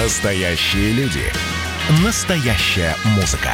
Настоящие 0.00 0.92
люди. 0.92 1.24
Настоящая 2.04 2.94
музыка. 3.16 3.50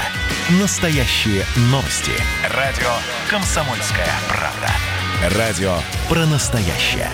Настоящие 0.61 1.43
новости. 1.71 2.13
Радио 2.51 2.91
«Комсомольская 3.31 4.11
правда». 4.29 5.39
Радио 5.39 5.75
про 6.07 6.27
настоящее. 6.27 7.09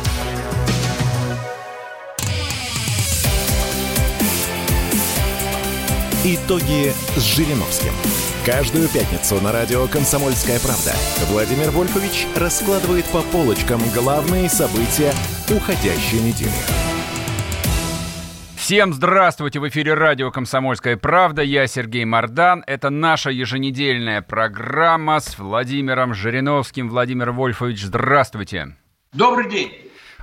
Итоги 6.25 6.93
с 7.15 7.23
Жириновским. 7.23 7.93
Каждую 8.45 8.89
пятницу 8.89 9.41
на 9.41 9.53
радио 9.53 9.87
«Комсомольская 9.87 10.59
правда» 10.59 10.93
Владимир 11.29 11.71
Вольфович 11.71 12.27
раскладывает 12.35 13.05
по 13.07 13.23
полочкам 13.23 13.81
главные 13.95 14.49
события 14.49 15.15
уходящей 15.49 16.19
недели. 16.19 16.80
Всем 18.71 18.93
здравствуйте! 18.93 19.59
В 19.59 19.69
эфире 19.69 19.95
радио 19.95 20.31
«Комсомольская 20.31 20.97
правда». 20.97 21.43
Я 21.43 21.67
Сергей 21.67 22.05
Мордан. 22.05 22.63
Это 22.69 22.89
наша 22.89 23.31
еженедельная 23.31 24.23
программа 24.23 25.19
с 25.19 25.37
Владимиром 25.41 26.15
Жириновским. 26.15 26.89
Владимир 26.89 27.33
Вольфович, 27.33 27.83
здравствуйте! 27.83 28.77
Добрый 29.13 29.51
день! 29.51 29.73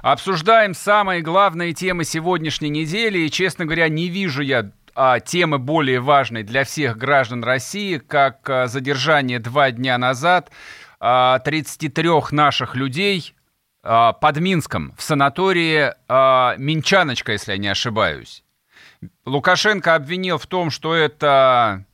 Обсуждаем 0.01 0.75
самые 0.75 1.21
главные 1.21 1.73
темы 1.73 2.05
сегодняшней 2.05 2.69
недели. 2.69 3.19
И, 3.19 3.29
честно 3.29 3.65
говоря, 3.65 3.89
не 3.89 4.07
вижу 4.07 4.41
я 4.41 4.71
а, 4.95 5.19
темы 5.19 5.59
более 5.59 5.99
важной 5.99 6.43
для 6.43 6.63
всех 6.63 6.95
граждан 6.97 7.43
России, 7.43 7.97
как 7.97 8.49
а, 8.49 8.67
задержание 8.67 9.39
два 9.39 9.71
дня 9.71 9.97
назад 9.97 10.51
а, 11.01 11.39
33 11.39 12.09
наших 12.31 12.77
людей 12.77 13.35
под 13.87 14.37
Минском 14.39 14.93
в 14.97 15.03
санатории 15.03 15.93
а, 16.07 16.55
Минчаночка, 16.57 17.31
если 17.31 17.53
я 17.53 17.57
не 17.57 17.69
ошибаюсь. 17.69 18.43
Лукашенко 19.25 19.95
обвинил 19.95 20.37
в 20.37 20.47
том, 20.47 20.71
что 20.71 20.93
это 20.93 21.85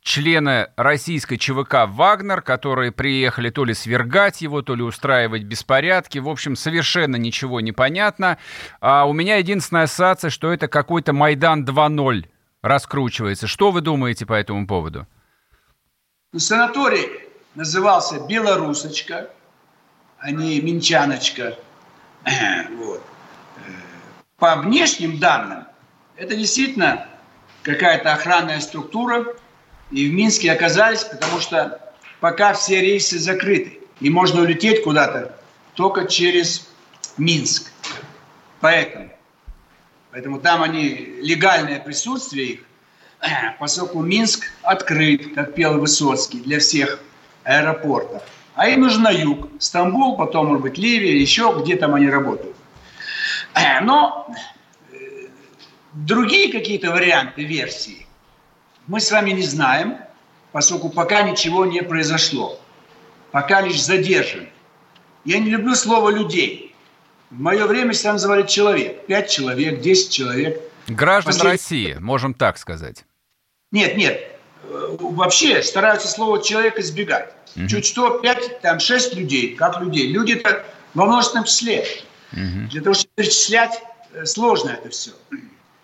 члены 0.00 0.68
российской 0.76 1.36
ЧВК 1.36 1.86
«Вагнер», 1.86 2.40
которые 2.40 2.92
приехали 2.92 3.50
то 3.50 3.64
ли 3.64 3.74
свергать 3.74 4.40
его, 4.40 4.62
то 4.62 4.74
ли 4.74 4.82
устраивать 4.82 5.42
беспорядки. 5.42 6.18
В 6.18 6.28
общем, 6.28 6.56
совершенно 6.56 7.16
ничего 7.16 7.60
не 7.60 7.72
понятно. 7.72 8.38
А 8.80 9.06
у 9.06 9.12
меня 9.12 9.36
единственная 9.36 9.84
ассоциация, 9.84 10.30
что 10.30 10.52
это 10.52 10.66
какой-то 10.68 11.12
Майдан 11.12 11.64
2.0 11.64 12.24
раскручивается. 12.62 13.46
Что 13.46 13.70
вы 13.70 13.80
думаете 13.80 14.24
по 14.26 14.32
этому 14.32 14.66
поводу? 14.66 15.06
Ну, 16.32 16.38
санаторий 16.38 17.08
назывался 17.54 18.20
«Белорусочка», 18.26 19.30
а 20.20 20.30
не 20.30 20.60
«Минчаночка». 20.60 21.56
Вот. 22.76 23.02
Э, 23.56 23.70
по 24.38 24.56
внешним 24.56 25.18
данным, 25.18 25.64
это 26.16 26.36
действительно 26.36 27.08
какая-то 27.62 28.12
охранная 28.12 28.60
структура, 28.60 29.26
и 29.90 30.08
в 30.08 30.12
Минске 30.12 30.52
оказались, 30.52 31.04
потому 31.04 31.40
что 31.40 31.80
пока 32.20 32.52
все 32.52 32.80
рейсы 32.80 33.18
закрыты, 33.18 33.80
и 34.00 34.10
можно 34.10 34.42
улететь 34.42 34.82
куда-то 34.82 35.34
только 35.74 36.06
через 36.06 36.68
Минск. 37.16 37.72
Поэтому 38.60 39.10
Поэтому 40.10 40.40
там 40.40 40.62
они, 40.62 40.94
легальное 41.20 41.80
присутствие 41.80 42.46
их, 42.46 42.60
поскольку 43.58 44.02
Минск 44.02 44.50
открыт, 44.62 45.34
как 45.34 45.54
пел 45.54 45.78
Высоцкий, 45.78 46.40
для 46.40 46.58
всех 46.58 46.98
аэропортов. 47.44 48.22
А 48.58 48.68
им 48.68 48.82
нужен 48.82 49.02
на 49.02 49.10
юг. 49.10 49.48
Стамбул, 49.58 50.16
потом, 50.16 50.48
может 50.48 50.62
быть, 50.62 50.78
Ливия, 50.78 51.18
еще 51.18 51.56
где 51.62 51.76
там 51.76 51.94
они 51.94 52.10
работают. 52.10 52.56
Но 53.82 54.28
э, 54.92 54.96
другие 55.92 56.52
какие-то 56.52 56.90
варианты, 56.90 57.44
версии 57.44 58.08
мы 58.88 59.00
с 59.00 59.12
вами 59.12 59.30
не 59.30 59.42
знаем, 59.42 59.98
поскольку 60.50 60.88
пока 60.88 61.22
ничего 61.22 61.66
не 61.66 61.82
произошло. 61.82 62.58
Пока 63.30 63.60
лишь 63.60 63.80
задержан. 63.80 64.48
Я 65.24 65.38
не 65.38 65.50
люблю 65.50 65.74
слово 65.74 66.10
«людей». 66.10 66.74
В 67.30 67.38
мое 67.38 67.66
время 67.66 67.92
себя 67.92 68.14
называли 68.14 68.46
человек. 68.46 69.04
Пять 69.06 69.30
человек, 69.30 69.82
десять 69.82 70.10
человек. 70.10 70.60
Граждан 70.86 71.34
Послед... 71.34 71.52
России, 71.52 71.96
можем 72.00 72.32
так 72.32 72.56
сказать. 72.56 73.04
Нет, 73.70 73.98
нет. 73.98 74.37
Э, 74.64 74.96
вообще 74.98 75.62
стараются 75.62 76.08
слово 76.08 76.42
«человек» 76.42 76.78
избегать. 76.78 77.32
Угу. 77.56 77.68
Чуть 77.68 77.86
что, 77.86 78.18
пять, 78.18 78.60
там, 78.60 78.80
шесть 78.80 79.14
людей. 79.14 79.54
Как 79.54 79.80
людей? 79.80 80.08
Люди-то 80.08 80.64
во 80.94 81.06
множественном 81.06 81.44
числе. 81.44 81.86
Угу. 82.32 82.70
Для 82.70 82.82
того, 82.82 82.94
чтобы 82.94 83.10
перечислять, 83.14 83.82
э, 84.12 84.24
сложно 84.24 84.70
это 84.70 84.90
все. 84.90 85.12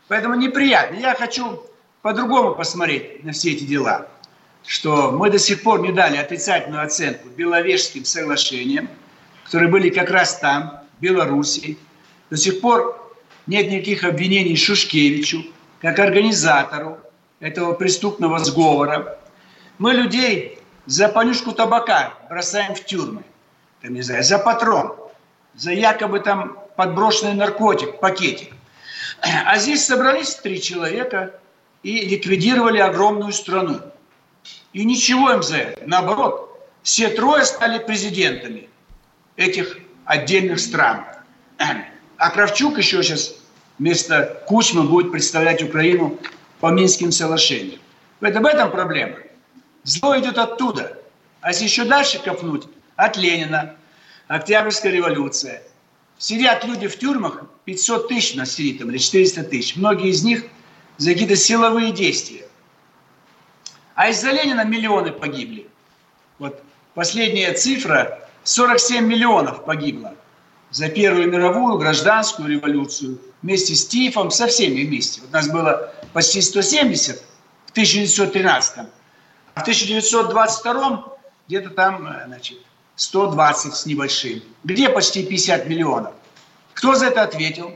Поэтому 0.08 0.34
неприятно. 0.34 0.96
Я 0.96 1.14
хочу 1.14 1.62
по-другому 2.02 2.54
посмотреть 2.54 3.24
на 3.24 3.32
все 3.32 3.52
эти 3.52 3.64
дела. 3.64 4.06
Что 4.66 5.10
мы 5.10 5.30
до 5.30 5.38
сих 5.38 5.62
пор 5.62 5.80
не 5.82 5.92
дали 5.92 6.16
отрицательную 6.16 6.82
оценку 6.82 7.28
Беловежским 7.28 8.04
соглашениям, 8.04 8.88
которые 9.44 9.70
были 9.70 9.90
как 9.90 10.10
раз 10.10 10.38
там, 10.38 10.80
Белоруссии. 11.00 11.76
До 12.30 12.36
сих 12.36 12.60
пор 12.60 13.12
нет 13.46 13.70
никаких 13.70 14.04
обвинений 14.04 14.56
Шушкевичу, 14.56 15.44
как 15.80 15.98
организатору 15.98 16.98
этого 17.44 17.74
преступного 17.74 18.38
сговора. 18.38 19.18
Мы 19.76 19.92
людей 19.92 20.58
за 20.86 21.08
понюшку 21.08 21.52
табака 21.52 22.14
бросаем 22.30 22.74
в 22.74 22.82
тюрьмы, 22.84 23.22
там, 23.82 23.92
не 23.92 24.00
знаю, 24.00 24.24
за 24.24 24.38
патрон, 24.38 24.96
за 25.54 25.72
якобы 25.72 26.20
там 26.20 26.56
подброшенный 26.76 27.34
наркотик, 27.34 28.00
пакетик. 28.00 28.54
А 29.20 29.58
здесь 29.58 29.84
собрались 29.84 30.36
три 30.36 30.60
человека 30.60 31.38
и 31.82 32.00
ликвидировали 32.06 32.78
огромную 32.78 33.32
страну. 33.32 33.80
И 34.72 34.84
ничего 34.84 35.30
им 35.32 35.42
за 35.42 35.58
это. 35.58 35.82
Наоборот, 35.86 36.66
все 36.82 37.08
трое 37.08 37.44
стали 37.44 37.78
президентами 37.78 38.68
этих 39.36 39.78
отдельных 40.06 40.60
стран. 40.60 41.04
А 42.16 42.30
Кравчук 42.30 42.78
еще 42.78 43.02
сейчас 43.02 43.34
вместо 43.78 44.42
Кучмы 44.46 44.84
будет 44.84 45.12
представлять 45.12 45.62
Украину 45.62 46.18
по 46.64 46.70
Минским 46.70 47.12
соглашениям. 47.12 47.78
Это 48.22 48.40
в 48.40 48.46
этом 48.46 48.70
проблема. 48.70 49.16
Зло 49.82 50.18
идет 50.18 50.38
оттуда. 50.38 50.98
А 51.42 51.50
если 51.50 51.64
еще 51.64 51.84
дальше 51.84 52.18
копнуть, 52.18 52.64
от 52.96 53.18
Ленина, 53.18 53.76
Октябрьская 54.28 54.90
революция. 54.90 55.62
Сидят 56.16 56.64
люди 56.64 56.88
в 56.88 56.98
тюрьмах, 56.98 57.44
500 57.66 58.08
тысяч 58.08 58.34
на 58.34 58.46
сидит 58.46 58.78
там, 58.78 58.88
или 58.88 58.96
400 58.96 59.42
тысяч. 59.42 59.76
Многие 59.76 60.08
из 60.08 60.24
них 60.24 60.44
за 60.96 61.12
какие-то 61.12 61.36
силовые 61.36 61.92
действия. 61.92 62.46
А 63.94 64.08
из-за 64.08 64.30
Ленина 64.30 64.64
миллионы 64.64 65.12
погибли. 65.12 65.66
Вот 66.38 66.62
последняя 66.94 67.52
цифра 67.52 68.26
47 68.44 69.04
миллионов 69.04 69.66
погибло 69.66 70.14
за 70.70 70.88
Первую 70.88 71.30
мировую 71.30 71.76
гражданскую 71.76 72.48
революцию 72.48 73.18
вместе 73.44 73.74
с 73.74 73.86
ТИФом, 73.86 74.30
со 74.30 74.46
всеми 74.46 74.84
вместе. 74.84 75.20
Вот 75.20 75.30
нас 75.30 75.48
было 75.48 75.92
почти 76.14 76.40
170 76.40 77.22
в 77.66 77.70
1913, 77.72 78.78
а 78.78 79.60
в 79.60 79.62
1922 79.62 81.18
где-то 81.46 81.68
там, 81.68 82.06
э, 82.06 82.24
значит, 82.26 82.58
120 82.96 83.74
с 83.74 83.84
небольшим. 83.84 84.42
Где 84.64 84.88
почти 84.88 85.24
50 85.24 85.68
миллионов? 85.68 86.14
Кто 86.72 86.94
за 86.94 87.08
это 87.08 87.22
ответил? 87.22 87.70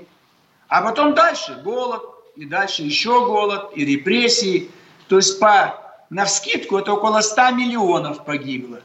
А 0.69 0.81
потом 0.81 1.15
дальше 1.15 1.61
голод, 1.63 2.03
и 2.35 2.47
дальше 2.47 2.83
еще 2.83 3.27
голод, 3.27 3.73
и 3.75 3.85
репрессии. 3.85 4.71
То 5.09 5.17
есть 5.17 5.39
по 5.39 6.03
навскидку 6.09 6.79
это 6.79 6.95
около 6.95 7.21
100 7.21 7.51
миллионов 7.51 8.25
погибло. 8.25 8.81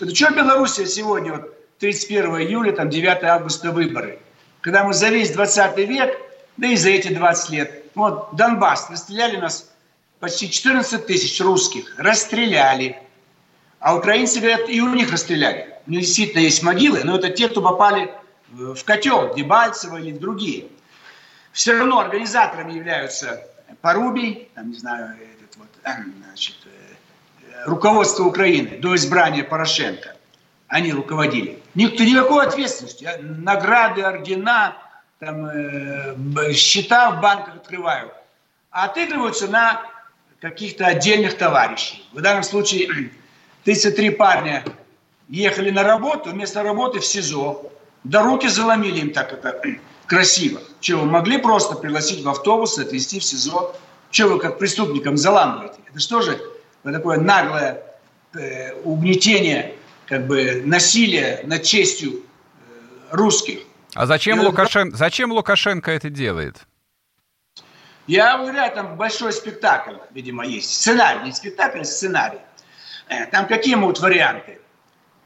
Это 0.00 0.12
что 0.12 0.30
Белоруссия 0.30 0.86
сегодня, 0.86 1.34
вот 1.34 1.54
31 1.78 2.38
июля, 2.38 2.72
там 2.72 2.90
9 2.90 3.22
августа 3.22 3.70
выборы? 3.70 4.18
Когда 4.66 4.82
мы 4.82 4.94
за 4.94 5.10
весь 5.10 5.30
20 5.30 5.78
век, 5.78 6.18
да 6.56 6.66
и 6.66 6.74
за 6.74 6.90
эти 6.90 7.14
20 7.14 7.50
лет, 7.50 7.84
вот 7.94 8.30
Донбасс, 8.32 8.90
расстреляли 8.90 9.36
нас 9.36 9.70
почти 10.18 10.50
14 10.50 11.06
тысяч 11.06 11.40
русских, 11.40 11.94
расстреляли. 11.98 13.00
А 13.78 13.94
украинцы 13.94 14.40
говорят, 14.40 14.68
и 14.68 14.80
у 14.80 14.92
них 14.92 15.12
расстреляли. 15.12 15.72
У 15.86 15.92
них 15.92 16.00
действительно 16.00 16.40
есть 16.40 16.64
могилы, 16.64 17.04
но 17.04 17.14
это 17.16 17.30
те, 17.30 17.48
кто 17.48 17.62
попали 17.62 18.10
в 18.50 18.82
котел, 18.82 19.32
Дебальцево 19.36 19.98
или 19.98 20.10
другие. 20.10 20.66
Все 21.52 21.78
равно 21.78 22.00
организаторами 22.00 22.72
являются 22.72 23.46
Порубий, 23.82 24.48
там, 24.56 24.72
не 24.72 24.78
знаю, 24.78 25.16
этот 25.38 25.58
вот, 25.58 25.68
значит, 26.26 26.56
руководство 27.66 28.24
Украины 28.24 28.78
до 28.78 28.96
избрания 28.96 29.44
Порошенко, 29.44 30.15
они 30.68 30.92
руководили. 30.92 31.62
Никто, 31.74 32.04
никакой 32.04 32.46
ответственности. 32.46 33.08
Награды, 33.20 34.02
ордена, 34.02 34.76
там, 35.18 35.46
э, 35.46 36.52
счета 36.52 37.12
в 37.12 37.20
банках 37.20 37.56
открывают. 37.56 38.12
А 38.70 38.84
отыгрываются 38.84 39.48
на 39.48 39.82
каких-то 40.40 40.86
отдельных 40.86 41.38
товарищей. 41.38 42.06
В 42.12 42.20
данном 42.20 42.42
случае 42.42 43.12
33 43.64 44.10
парня 44.10 44.64
ехали 45.28 45.70
на 45.70 45.82
работу, 45.82 46.30
вместо 46.30 46.62
работы 46.62 47.00
в 47.00 47.06
СИЗО. 47.06 47.70
До 48.04 48.22
руки 48.22 48.48
заломили 48.48 49.00
им 49.00 49.12
так 49.12 49.32
это 49.32 49.60
красиво. 50.06 50.60
Вы 50.88 51.04
могли 51.04 51.38
просто 51.38 51.76
пригласить 51.76 52.22
в 52.22 52.28
автобус, 52.28 52.78
отвезти 52.78 53.20
в 53.20 53.24
СИЗО? 53.24 53.74
Что 54.10 54.28
вы 54.28 54.38
как 54.38 54.58
преступникам 54.58 55.16
заламываете? 55.16 55.78
Это 55.90 55.98
что 56.00 56.20
же 56.20 56.38
такое 56.82 57.18
наглое 57.18 57.82
э, 58.34 58.74
угнетение, 58.84 59.74
как 60.06 60.26
бы 60.26 60.62
насилие 60.64 61.40
над 61.44 61.62
честью 61.62 62.12
э, 62.12 62.16
русских? 63.10 63.60
А 63.94 64.06
зачем, 64.06 64.40
Лукашен... 64.40 64.92
зачем 64.94 65.32
Лукашенко 65.32 65.90
это 65.90 66.10
делает? 66.10 66.66
Я 68.06 68.40
уверяю, 68.40 68.72
там 68.72 68.96
большой 68.96 69.32
спектакль, 69.32 69.96
видимо, 70.12 70.46
есть. 70.46 70.72
Сценарий, 70.72 71.24
не 71.24 71.32
спектакль, 71.32 71.80
а 71.80 71.84
сценарий. 71.84 72.38
Э, 73.08 73.26
там 73.26 73.46
какие 73.46 73.74
могут 73.74 74.00
варианты? 74.00 74.60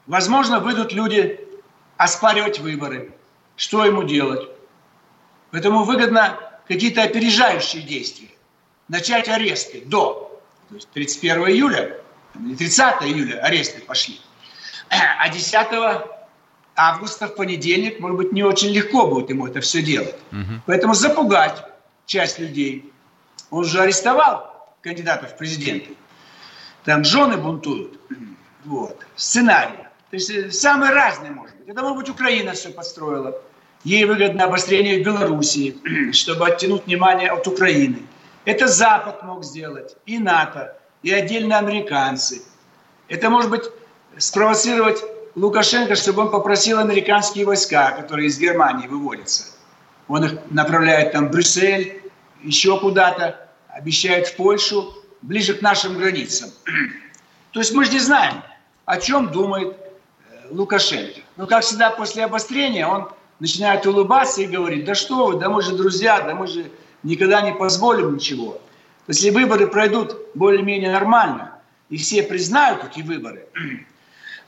Возможно, 0.07 0.59
выйдут 0.59 0.93
люди 0.93 1.39
оспаривать 1.97 2.59
выборы. 2.59 3.13
Что 3.55 3.85
ему 3.85 4.03
делать? 4.03 4.49
Поэтому 5.51 5.83
выгодно 5.83 6.39
какие-то 6.67 7.03
опережающие 7.03 7.83
действия. 7.83 8.29
Начать 8.87 9.29
аресты 9.29 9.83
до. 9.85 10.41
То 10.69 10.75
есть 10.75 10.89
31 10.91 11.49
июля, 11.49 11.97
или 12.35 12.55
30 12.55 13.03
июля 13.03 13.39
аресты 13.41 13.81
пошли. 13.81 14.19
А 14.91 15.29
10 15.29 15.55
августа 16.75 17.27
в 17.27 17.35
понедельник, 17.35 17.99
может 17.99 18.17
быть, 18.17 18.31
не 18.33 18.43
очень 18.43 18.71
легко 18.71 19.07
будет 19.07 19.29
ему 19.29 19.47
это 19.47 19.61
все 19.61 19.81
делать. 19.81 20.15
Угу. 20.31 20.61
Поэтому 20.65 20.93
запугать 20.93 21.63
часть 22.05 22.39
людей. 22.39 22.91
Он 23.49 23.63
же 23.63 23.79
арестовал 23.79 24.75
кандидатов 24.81 25.31
в 25.31 25.37
президенты. 25.37 25.91
Там 26.83 27.03
жены 27.03 27.37
бунтуют. 27.37 27.99
Вот. 28.65 28.99
Сценарий. 29.15 29.77
То 30.09 30.17
есть 30.17 30.29
э, 30.29 30.51
самые 30.51 30.91
разные, 30.91 31.31
может 31.31 31.55
быть. 31.57 31.69
Это, 31.69 31.81
может 31.81 31.97
быть, 31.97 32.09
Украина 32.09 32.53
все 32.53 32.69
подстроила. 32.69 33.35
Ей 33.83 34.05
выгодно 34.05 34.45
обострение 34.45 35.01
в 35.01 35.05
Белоруссии, 35.05 35.77
чтобы 36.11 36.47
оттянуть 36.47 36.85
внимание 36.85 37.31
от 37.31 37.47
Украины. 37.47 38.03
Это 38.45 38.67
Запад 38.67 39.23
мог 39.23 39.43
сделать, 39.43 39.95
и 40.05 40.17
НАТО, 40.17 40.75
и 41.03 41.11
отдельно 41.11 41.59
американцы. 41.59 42.41
Это 43.07 43.29
может 43.29 43.51
быть 43.51 43.63
спровоцировать 44.17 45.03
Лукашенко, 45.35 45.95
чтобы 45.95 46.23
он 46.23 46.31
попросил 46.31 46.79
американские 46.79 47.45
войска, 47.45 47.91
которые 47.91 48.27
из 48.27 48.37
Германии 48.39 48.87
выводятся. 48.87 49.45
Он 50.07 50.25
их 50.25 50.33
направляет 50.49 51.13
там 51.13 51.27
в 51.27 51.31
Брюссель, 51.31 52.01
еще 52.43 52.79
куда-то, 52.79 53.49
обещает 53.69 54.27
в 54.27 54.35
Польшу, 54.35 54.93
ближе 55.21 55.53
к 55.53 55.61
нашим 55.61 55.97
границам. 55.97 56.49
То 57.51 57.59
есть 57.59 57.73
мы 57.73 57.85
же 57.85 57.91
не 57.91 57.99
знаем, 57.99 58.41
о 58.85 58.97
чем 58.97 59.31
думает 59.31 59.77
э, 59.77 60.47
Лукашенко. 60.49 61.21
Но, 61.37 61.47
как 61.47 61.63
всегда, 61.63 61.91
после 61.91 62.25
обострения 62.25 62.87
он 62.87 63.09
начинает 63.39 63.85
улыбаться 63.85 64.41
и 64.41 64.47
говорит, 64.47 64.85
да 64.85 64.95
что 64.95 65.27
вы, 65.27 65.39
да 65.39 65.49
мы 65.49 65.61
же 65.61 65.75
друзья, 65.75 66.21
да 66.21 66.35
мы 66.35 66.47
же 66.47 66.69
никогда 67.03 67.41
не 67.41 67.53
позволим 67.53 68.15
ничего. 68.15 68.59
Если 69.07 69.29
выборы 69.29 69.67
пройдут 69.67 70.17
более-менее 70.35 70.91
нормально, 70.91 71.57
и 71.89 71.97
все 71.97 72.23
признают 72.23 72.83
эти 72.83 73.01
выборы, 73.01 73.47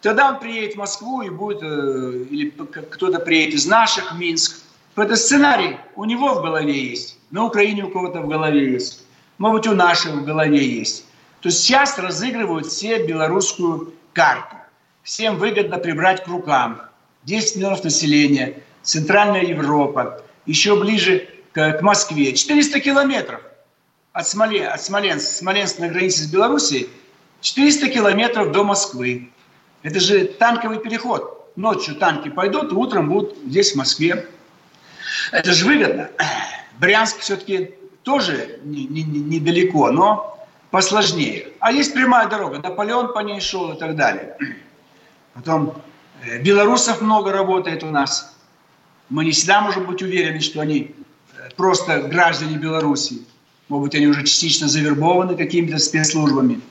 тогда 0.03 0.29
он 0.29 0.39
приедет 0.39 0.75
в 0.75 0.77
Москву 0.77 1.21
и 1.21 1.29
будет, 1.29 1.63
э, 1.63 2.25
или 2.29 2.50
кто-то 2.50 3.19
приедет 3.19 3.55
из 3.55 3.65
наших 3.65 4.13
в 4.13 4.19
Минск. 4.19 4.59
Это 4.95 5.15
сценарий 5.15 5.77
у 5.95 6.03
него 6.03 6.35
в 6.35 6.44
голове 6.44 6.77
есть, 6.77 7.17
на 7.31 7.45
Украине 7.45 7.85
у 7.85 7.89
кого-то 7.89 8.21
в 8.21 8.27
голове 8.27 8.71
есть, 8.71 9.05
может 9.39 9.61
быть, 9.61 9.67
у 9.67 9.75
наших 9.75 10.13
в 10.13 10.25
голове 10.25 10.63
есть. 10.63 11.05
То 11.41 11.47
есть 11.47 11.63
сейчас 11.63 11.97
разыгрывают 11.97 12.67
все 12.67 13.05
белорусскую 13.05 13.94
карту. 14.13 14.55
Всем 15.01 15.38
выгодно 15.38 15.77
прибрать 15.77 16.23
к 16.23 16.27
рукам. 16.27 16.81
10 17.23 17.55
миллионов 17.57 17.83
населения, 17.83 18.61
Центральная 18.83 19.44
Европа, 19.44 20.21
еще 20.45 20.79
ближе 20.79 21.27
к, 21.53 21.73
к 21.73 21.81
Москве. 21.81 22.33
400 22.33 22.79
километров 22.81 23.41
от, 24.11 24.27
Смоле, 24.27 24.67
от 24.67 24.81
Смоленска, 24.81 25.33
Смоленск 25.33 25.79
на 25.79 25.88
границе 25.88 26.23
с 26.23 26.27
Белоруссией, 26.27 26.89
400 27.41 27.89
километров 27.89 28.51
до 28.51 28.63
Москвы. 28.63 29.29
Это 29.83 30.00
же 30.00 30.25
танковый 30.25 30.80
переход. 30.80 31.51
Ночью 31.56 31.95
танки 31.95 32.30
пойдут, 32.30 32.74
утром 32.74 33.09
будут 33.09 33.38
здесь, 33.45 33.74
в 33.74 33.75
Москве. 33.75 34.27
Это 35.31 35.53
же 35.53 35.65
выгодно. 35.65 36.09
Брянск 36.80 37.19
все-таки 37.19 37.75
тоже 38.01 38.59
недалеко, 38.63 39.89
не, 39.89 39.94
не 39.94 39.97
но 39.97 40.47
посложнее. 40.71 41.50
А 41.59 41.71
есть 41.71 41.94
прямая 41.94 42.27
дорога, 42.27 42.59
Наполеон 42.59 43.13
по 43.13 43.19
ней 43.19 43.39
шел 43.39 43.74
и 43.74 43.77
так 43.77 43.95
далее. 43.95 44.38
Потом 45.33 45.75
э, 46.25 46.39
белорусов 46.41 47.01
много 47.01 47.31
работает 47.31 47.83
у 47.83 47.91
нас. 47.91 48.36
Мы 49.09 49.25
не 49.25 49.31
всегда 49.31 49.62
можем 49.62 49.86
быть 49.86 50.01
уверены, 50.01 50.39
что 50.39 50.62
они 50.62 50.95
э, 51.38 51.50
просто 51.56 52.01
граждане 52.01 52.57
Беларуси. 52.57 53.21
Может 53.69 53.83
быть, 53.83 53.95
они 53.95 54.07
уже 54.07 54.24
частично 54.24 54.68
завербованы 54.68 55.36
какими-то 55.36 55.77
спецслужбами. 55.77 56.62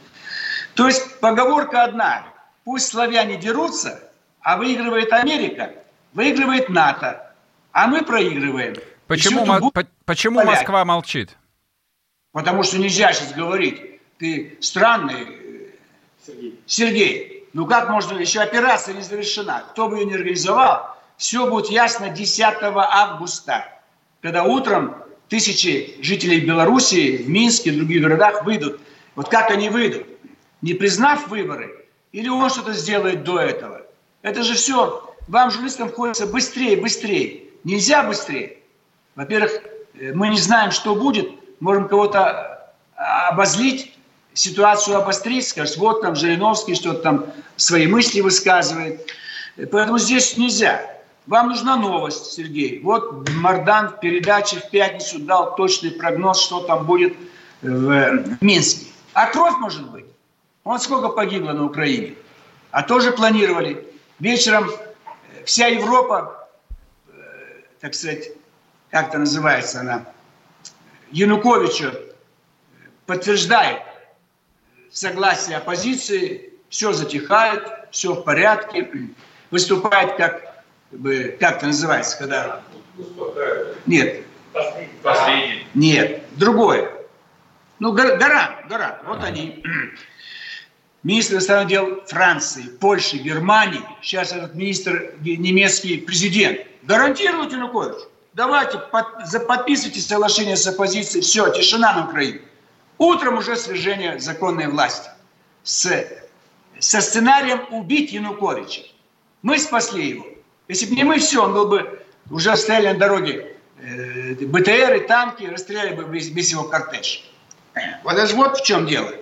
То 0.75 0.87
есть 0.89 1.21
поговорка 1.21 1.85
одна. 1.85 2.32
Пусть 2.65 2.89
славяне 2.89 3.37
дерутся, 3.37 4.03
а 4.41 4.57
выигрывает 4.57 5.13
Америка, 5.13 5.73
выигрывает 6.13 6.69
НАТО, 6.69 7.33
а 7.73 7.87
мы 7.89 8.03
проигрываем. 8.03 8.75
Почему, 9.07 9.45
мо- 9.45 9.71
по- 9.71 9.87
почему 10.05 10.43
Москва 10.45 10.85
молчит? 10.85 11.37
Потому 12.33 12.63
что 12.63 12.79
нельзя 12.79 13.13
сейчас 13.13 13.33
говорить. 13.33 14.01
Ты 14.19 14.57
странный, 14.61 15.27
Сергей. 16.25 16.61
Сергей. 16.67 17.49
Ну 17.53 17.67
как 17.67 17.91
можно, 17.91 18.17
еще 18.17 18.41
операция 18.41 18.95
не 18.95 19.03
завершена. 19.03 19.65
Кто 19.73 19.89
бы 19.89 19.99
ее 19.99 20.07
не 20.07 20.15
организовал, 20.15 20.97
все 21.19 21.51
будет 21.51 21.71
ясно 21.71 22.09
10 22.09 22.41
августа, 22.63 23.67
когда 24.23 24.45
утром 24.45 24.95
тысячи 25.29 25.97
жителей 26.01 26.41
Белоруссии 26.41 27.19
в 27.19 27.29
Минске 27.29 27.71
и 27.71 27.77
других 27.77 28.03
городах 28.03 28.45
выйдут. 28.45 28.81
Вот 29.15 29.29
как 29.29 29.51
они 29.51 29.69
выйдут? 29.69 30.07
Не 30.63 30.75
признав 30.75 31.29
выборы? 31.29 31.82
Или 32.13 32.29
он 32.29 32.51
что-то 32.51 32.73
сделает 32.73 33.25
до 33.25 33.41
этого? 33.41 33.83
Это 34.23 34.43
же 34.43 34.55
все, 34.55 35.15
вам, 35.29 35.51
журналистам, 35.51 35.91
хочется 35.91 36.27
быстрее, 36.27 36.77
быстрее. 36.77 37.45
Нельзя 37.65 38.03
быстрее. 38.03 38.59
Во-первых, 39.15 39.53
э, 39.95 40.13
мы 40.15 40.29
не 40.29 40.39
знаем, 40.39 40.71
что 40.71 40.95
будет. 40.95 41.31
Можем 41.61 41.89
кого-то 41.89 42.75
а, 42.97 43.29
обозлить, 43.29 43.97
ситуацию 44.35 44.97
обострить, 44.97 45.47
скажет, 45.47 45.77
вот 45.77 46.03
там 46.03 46.17
Жириновский 46.17 46.75
что-то 46.75 47.01
там 47.03 47.27
свои 47.57 47.87
мысли 47.87 48.21
высказывает. 48.21 49.13
Поэтому 49.71 49.99
здесь 49.99 50.37
нельзя. 50.37 50.85
Вам 51.27 51.51
нужна 51.51 51.77
новость, 51.77 52.33
Сергей. 52.33 52.81
Вот 52.81 53.29
Мардан 53.31 53.91
в 53.91 54.01
передаче 54.01 54.57
в 54.57 54.71
пятницу 54.71 55.21
дал 55.21 55.55
точный 55.55 55.93
прогноз, 55.93 56.43
что 56.43 56.61
там 56.61 56.85
будет 56.85 57.15
в 57.61 58.39
Минске. 58.41 58.87
А 59.13 59.27
кровь 59.27 59.57
может 59.59 59.89
быть. 59.91 60.07
Вот 60.65 60.83
сколько 60.83 61.09
погибло 61.09 61.53
на 61.53 61.65
Украине. 61.65 62.15
А 62.71 62.83
тоже 62.83 63.13
планировали. 63.13 63.87
Вечером 64.21 64.71
вся 65.45 65.67
Европа, 65.67 66.49
э, 67.09 67.13
так 67.81 67.95
сказать, 67.95 68.31
как 68.91 69.09
это 69.09 69.19
называется 69.19 69.81
она, 69.81 70.05
Януковича 71.11 71.93
подтверждает 73.07 73.83
согласие 74.91 75.57
оппозиции, 75.57 76.55
все 76.69 76.93
затихает, 76.93 77.67
все 77.91 78.15
в 78.15 78.23
порядке, 78.23 78.91
выступает 79.51 80.17
как, 80.17 80.65
как 81.41 81.57
это 81.57 81.67
называется, 81.67 82.19
когда... 82.19 82.63
Нет. 83.87 84.25
Последний. 85.03 85.67
Нет, 85.75 86.25
другое. 86.37 86.91
Ну, 87.79 87.93
гарант, 87.93 88.69
гарант. 88.69 88.99
Вот 89.07 89.25
они. 89.25 89.65
Министр 91.03 91.35
иностранных 91.35 91.69
дел 91.69 92.03
Франции, 92.07 92.63
Польши, 92.63 93.17
Германии, 93.17 93.83
сейчас 94.01 94.33
этот 94.33 94.55
министр 94.55 95.15
немецкий 95.21 95.97
президент, 95.97 96.61
гарантируют 96.83 97.53
Януковичу. 97.53 98.09
Давайте, 98.35 98.79
под, 98.79 99.07
подписывайте 99.47 100.01
соглашение 100.01 100.57
с 100.57 100.67
оппозицией. 100.67 101.23
Все, 101.23 101.51
тишина 101.51 101.93
на 101.93 102.09
Украине. 102.09 102.41
Утром 102.99 103.39
уже 103.39 103.57
свержение 103.57 104.19
законной 104.21 104.69
власти. 104.69 105.11
С, 105.65 106.07
со 106.79 107.01
сценарием 107.01 107.61
убить 107.71 108.13
Януковича. 108.13 108.83
Мы 109.43 109.59
спасли 109.59 110.09
его. 110.09 110.27
Если 110.69 110.87
бы 110.87 110.95
не 110.95 111.05
мы, 111.05 111.19
все, 111.19 111.45
он 111.45 111.53
был 111.53 111.67
бы 111.67 112.01
уже 112.31 112.57
стояли 112.57 112.89
на 112.89 112.95
дороге 112.95 113.57
э, 113.81 114.35
БТР 114.35 114.95
и 114.95 115.07
танки, 115.07 115.45
расстреляли 115.45 115.95
бы 115.95 116.05
весь, 116.05 116.29
весь 116.29 116.53
его 116.53 116.63
кортеж. 116.65 117.29
Вот 118.05 118.15
даже 118.15 118.35
вот 118.37 118.59
в 118.59 118.65
чем 118.65 118.87
дело. 118.87 119.13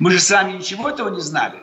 Мы 0.00 0.10
же 0.10 0.18
сами 0.18 0.52
ничего 0.52 0.88
этого 0.88 1.10
не 1.10 1.20
знали. 1.20 1.62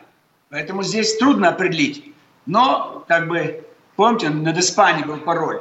Поэтому 0.50 0.82
здесь 0.84 1.18
трудно 1.18 1.50
определить. 1.50 2.14
Но, 2.46 3.04
как 3.10 3.28
бы, 3.28 3.66
помните, 3.98 4.30
над 4.30 4.58
Испанией 4.58 5.06
был 5.06 5.18
пароль 5.18 5.60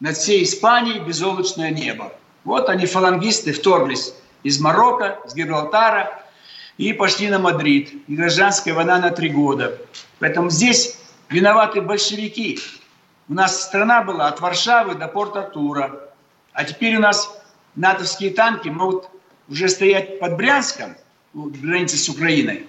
над 0.00 0.16
всей 0.16 0.44
Испанией 0.44 1.00
безоблачное 1.00 1.70
небо. 1.70 2.12
Вот 2.44 2.68
они, 2.68 2.86
фалангисты, 2.86 3.52
вторглись 3.52 4.14
из 4.42 4.60
Марокко, 4.60 5.18
с 5.26 5.34
Гибралтара 5.34 6.22
и 6.76 6.92
пошли 6.92 7.28
на 7.28 7.38
Мадрид. 7.38 7.92
И 8.06 8.16
гражданская 8.16 8.74
война 8.74 8.98
на 8.98 9.10
три 9.10 9.28
года. 9.28 9.78
Поэтому 10.20 10.50
здесь 10.50 10.98
виноваты 11.28 11.80
большевики. 11.80 12.58
У 13.28 13.34
нас 13.34 13.62
страна 13.62 14.02
была 14.02 14.28
от 14.28 14.40
Варшавы 14.40 14.94
до 14.94 15.08
Порт-Артура. 15.08 16.00
А 16.52 16.64
теперь 16.64 16.96
у 16.96 17.00
нас 17.00 17.40
натовские 17.74 18.30
танки 18.30 18.68
могут 18.68 19.08
уже 19.48 19.68
стоять 19.68 20.18
под 20.20 20.36
Брянском, 20.36 20.96
в 21.32 21.60
границе 21.60 21.96
с 21.96 22.08
Украиной. 22.08 22.66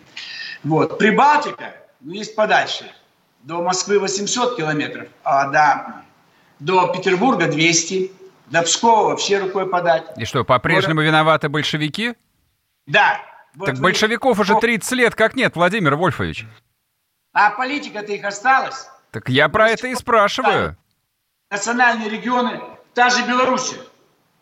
Вот. 0.64 0.98
Прибалтика, 0.98 1.76
ну, 2.02 2.14
есть 2.14 2.36
подальше. 2.36 2.92
До 3.44 3.62
Москвы 3.62 4.00
800 4.00 4.58
километров, 4.58 5.08
а 5.24 5.48
до, 5.48 6.04
до 6.60 6.88
Петербурга 6.94 7.48
200. 7.48 8.12
До 8.48 8.64
Пскова 8.64 9.10
вообще 9.10 9.38
рукой 9.38 9.70
подать. 9.70 10.06
И 10.18 10.26
что, 10.26 10.44
по-прежнему 10.44 10.96
Город... 10.96 11.08
виноваты 11.08 11.50
большевики? 11.50 12.16
Да. 12.88 13.22
Вот 13.54 13.68
так 13.68 13.76
вы... 13.76 13.82
большевиков 13.84 14.40
уже 14.40 14.60
30 14.60 14.92
лет 14.94 15.16
как 15.16 15.36
нет, 15.36 15.56
Владимир 15.56 15.96
Вольфович. 15.96 16.46
А 17.32 17.52
политика-то 17.52 18.12
их 18.12 18.26
осталась. 18.26 18.90
Так 19.12 19.30
я 19.30 19.50
про 19.50 19.70
это 19.70 19.88
и 19.88 19.96
спрашиваю. 19.96 20.76
Национальные 21.52 22.10
регионы, 22.10 22.60
та 22.96 23.10
же 23.10 23.26
Белоруссия. 23.28 23.80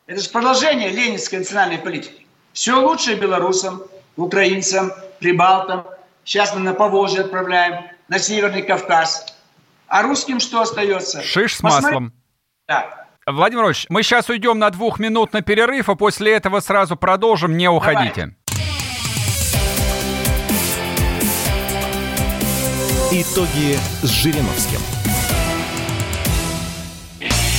Это 0.08 0.22
же 0.22 0.30
продолжение 0.30 0.90
ленинской 0.90 1.40
национальной 1.40 1.78
политики. 1.78 2.26
Все 2.54 2.80
лучшее 2.80 3.18
белорусам, 3.18 3.84
украинцам, 4.18 4.92
прибалтам. 5.20 5.86
Сейчас 6.24 6.54
мы 6.54 6.60
на 6.62 6.74
Поволжье 6.74 7.22
отправляем, 7.22 7.86
на 8.10 8.20
Северный 8.20 8.64
Кавказ. 8.64 9.26
А 9.88 10.02
русским 10.02 10.40
что 10.40 10.62
остается? 10.62 11.22
Шиш 11.22 11.56
с 11.56 11.62
Посмотри... 11.62 11.86
маслом. 11.86 12.14
Да. 12.68 13.06
Владимир 13.26 13.66
Ильич, 13.66 13.86
мы 13.90 14.04
сейчас 14.04 14.30
уйдем 14.30 14.60
на 14.60 14.70
двухминутный 14.70 15.42
перерыв, 15.42 15.90
а 15.90 15.96
после 15.96 16.34
этого 16.34 16.60
сразу 16.60 16.96
продолжим. 16.96 17.56
Не 17.58 17.70
уходите. 17.70 18.16
Давай. 18.16 18.38
Итоги 23.12 23.78
с 24.04 24.10
Жириновским. 24.10 24.97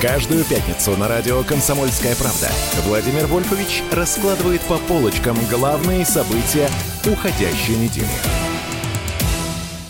Каждую 0.00 0.46
пятницу 0.46 0.96
на 0.96 1.08
радио 1.08 1.42
«Комсомольская 1.42 2.16
правда» 2.16 2.48
Владимир 2.86 3.26
Вольфович 3.26 3.82
раскладывает 3.92 4.62
по 4.62 4.78
полочкам 4.78 5.36
главные 5.50 6.06
события 6.06 6.70
уходящей 7.04 7.76
недели. 7.76 8.08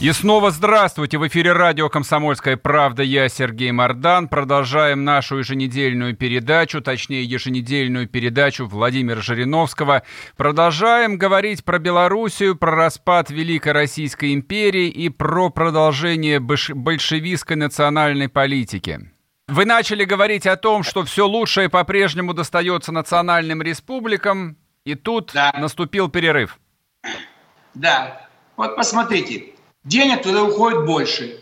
И 0.01 0.11
снова 0.11 0.51
здравствуйте! 0.51 1.17
В 1.17 1.29
эфире 1.29 1.53
радио 1.53 1.89
«Комсомольская 1.89 2.57
правда». 2.57 3.05
Я 3.05 3.29
Сергей 3.29 3.71
Мордан. 3.71 4.27
Продолжаем 4.27 5.05
нашу 5.05 5.39
еженедельную 5.39 6.17
передачу, 6.17 6.81
точнее, 6.81 7.23
еженедельную 7.23 8.09
передачу 8.09 8.67
Владимира 8.67 9.21
Жириновского. 9.21 10.03
Продолжаем 10.37 11.19
говорить 11.19 11.65
про 11.65 11.79
Белоруссию, 11.79 12.57
про 12.57 12.75
распад 12.75 13.31
Великой 13.31 13.75
Российской 13.75 14.35
империи 14.35 14.89
и 14.89 15.09
про 15.09 15.51
продолжение 15.51 16.41
большевистской 16.41 17.55
национальной 17.55 18.29
политики. 18.29 19.09
Вы 19.51 19.65
начали 19.65 20.05
говорить 20.05 20.47
о 20.47 20.57
том, 20.57 20.85
что 20.85 21.05
все 21.05 21.27
лучшее 21.27 21.69
по-прежнему 21.69 22.35
достается 22.35 22.93
национальным 22.93 23.61
республикам, 23.63 24.57
и 24.85 24.95
тут 24.95 25.33
да. 25.35 25.53
наступил 25.59 26.09
перерыв. 26.09 26.57
Да. 27.75 28.29
Вот 28.57 28.77
посмотрите, 28.77 29.47
денег 29.83 30.23
туда 30.23 30.45
уходит 30.45 30.87
больше. 30.87 31.41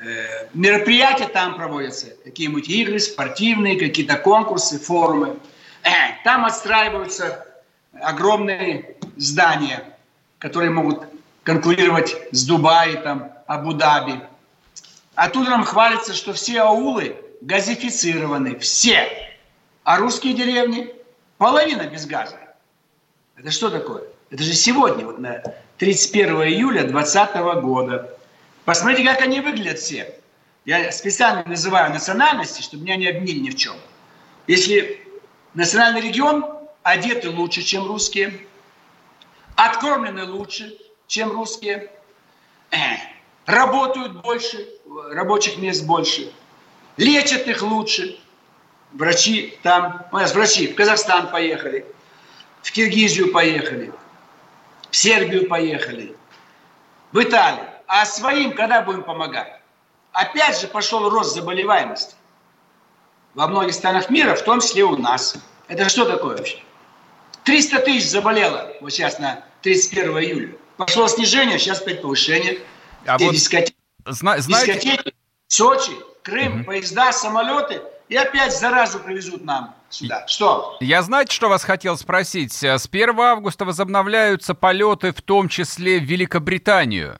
Э, 0.00 0.48
мероприятия 0.54 1.28
там 1.28 1.56
проводятся, 1.56 2.06
какие-нибудь 2.24 2.68
игры 2.70 2.98
спортивные, 3.00 3.78
какие-то 3.78 4.16
конкурсы, 4.16 4.78
форумы. 4.78 5.36
Э, 5.82 5.90
там 6.24 6.46
отстраиваются 6.46 7.44
огромные 8.00 8.96
здания, 9.16 9.84
которые 10.38 10.70
могут 10.70 11.02
конкурировать 11.42 12.16
с 12.32 12.46
Дубай, 12.46 12.96
там, 13.02 13.30
Абу-Даби. 13.46 14.22
А 15.18 15.30
тут 15.30 15.48
нам 15.48 15.64
хвалится, 15.64 16.14
что 16.14 16.32
все 16.32 16.60
аулы 16.60 17.16
газифицированы, 17.40 18.56
все. 18.60 19.08
А 19.82 19.98
русские 19.98 20.32
деревни 20.32 20.94
половина 21.38 21.88
без 21.88 22.06
газа. 22.06 22.38
Это 23.36 23.50
что 23.50 23.68
такое? 23.68 24.04
Это 24.30 24.44
же 24.44 24.54
сегодня, 24.54 25.04
вот 25.04 25.18
на 25.18 25.42
31 25.78 26.42
июля 26.42 26.82
2020 26.84 27.34
года. 27.60 28.16
Посмотрите, 28.64 29.10
как 29.10 29.20
они 29.20 29.40
выглядят 29.40 29.80
все. 29.80 30.14
Я 30.64 30.92
специально 30.92 31.42
называю 31.44 31.92
национальности, 31.92 32.62
чтобы 32.62 32.84
меня 32.84 32.94
не 32.94 33.08
обвинили 33.08 33.40
ни 33.40 33.50
в 33.50 33.56
чем. 33.56 33.74
Если 34.46 35.04
национальный 35.52 36.00
регион 36.00 36.44
одеты 36.84 37.28
лучше, 37.30 37.62
чем 37.62 37.88
русские, 37.88 38.38
откормлены 39.56 40.26
лучше, 40.26 40.78
чем 41.08 41.32
русские, 41.32 41.90
э, 42.70 42.76
работают 43.46 44.22
больше, 44.22 44.77
рабочих 45.10 45.58
мест 45.58 45.84
больше, 45.84 46.32
лечат 46.96 47.46
их 47.46 47.62
лучше. 47.62 48.18
Врачи 48.92 49.58
там, 49.62 50.06
у 50.12 50.16
нас 50.16 50.34
врачи 50.34 50.66
в 50.66 50.74
Казахстан 50.74 51.30
поехали, 51.30 51.84
в 52.62 52.72
Киргизию 52.72 53.32
поехали, 53.32 53.92
в 54.90 54.96
Сербию 54.96 55.46
поехали, 55.46 56.16
в 57.12 57.22
Италию. 57.22 57.66
А 57.86 58.06
своим 58.06 58.54
когда 58.54 58.82
будем 58.82 59.02
помогать? 59.02 59.60
Опять 60.12 60.60
же 60.60 60.68
пошел 60.68 61.08
рост 61.10 61.34
заболеваемости. 61.34 62.14
Во 63.34 63.46
многих 63.46 63.74
странах 63.74 64.10
мира, 64.10 64.34
в 64.34 64.42
том 64.42 64.60
числе 64.60 64.84
у 64.84 64.96
нас. 64.96 65.36
Это 65.68 65.88
что 65.88 66.06
такое 66.06 66.36
вообще? 66.36 66.58
300 67.44 67.78
тысяч 67.80 68.08
заболело 68.08 68.72
вот 68.80 68.90
сейчас 68.90 69.18
на 69.18 69.44
31 69.62 70.18
июля. 70.18 70.52
Пошло 70.76 71.08
снижение, 71.08 71.58
сейчас 71.58 71.80
опять 71.80 72.02
повышение. 72.02 72.58
А 73.06 73.16
вот 73.18 73.32
дискотеки, 73.32 73.77
зна- 74.04 74.38
знаете... 74.38 74.74
дискотеки, 74.74 75.14
Сочи, 75.48 75.92
Крым, 76.22 76.60
угу. 76.60 76.64
поезда, 76.64 77.12
самолеты, 77.12 77.80
и 78.08 78.16
опять 78.16 78.58
заразу 78.58 79.00
привезут 79.00 79.44
нам 79.44 79.74
сюда. 79.88 80.26
Что? 80.26 80.76
Я 80.80 81.02
знаете, 81.02 81.34
что 81.34 81.48
вас 81.48 81.64
хотел 81.64 81.96
спросить? 81.96 82.52
С 82.52 82.86
1 82.86 83.18
августа 83.18 83.64
возобновляются 83.64 84.54
полеты, 84.54 85.12
в 85.12 85.22
том 85.22 85.48
числе 85.48 85.98
в 85.98 86.04
Великобританию. 86.04 87.18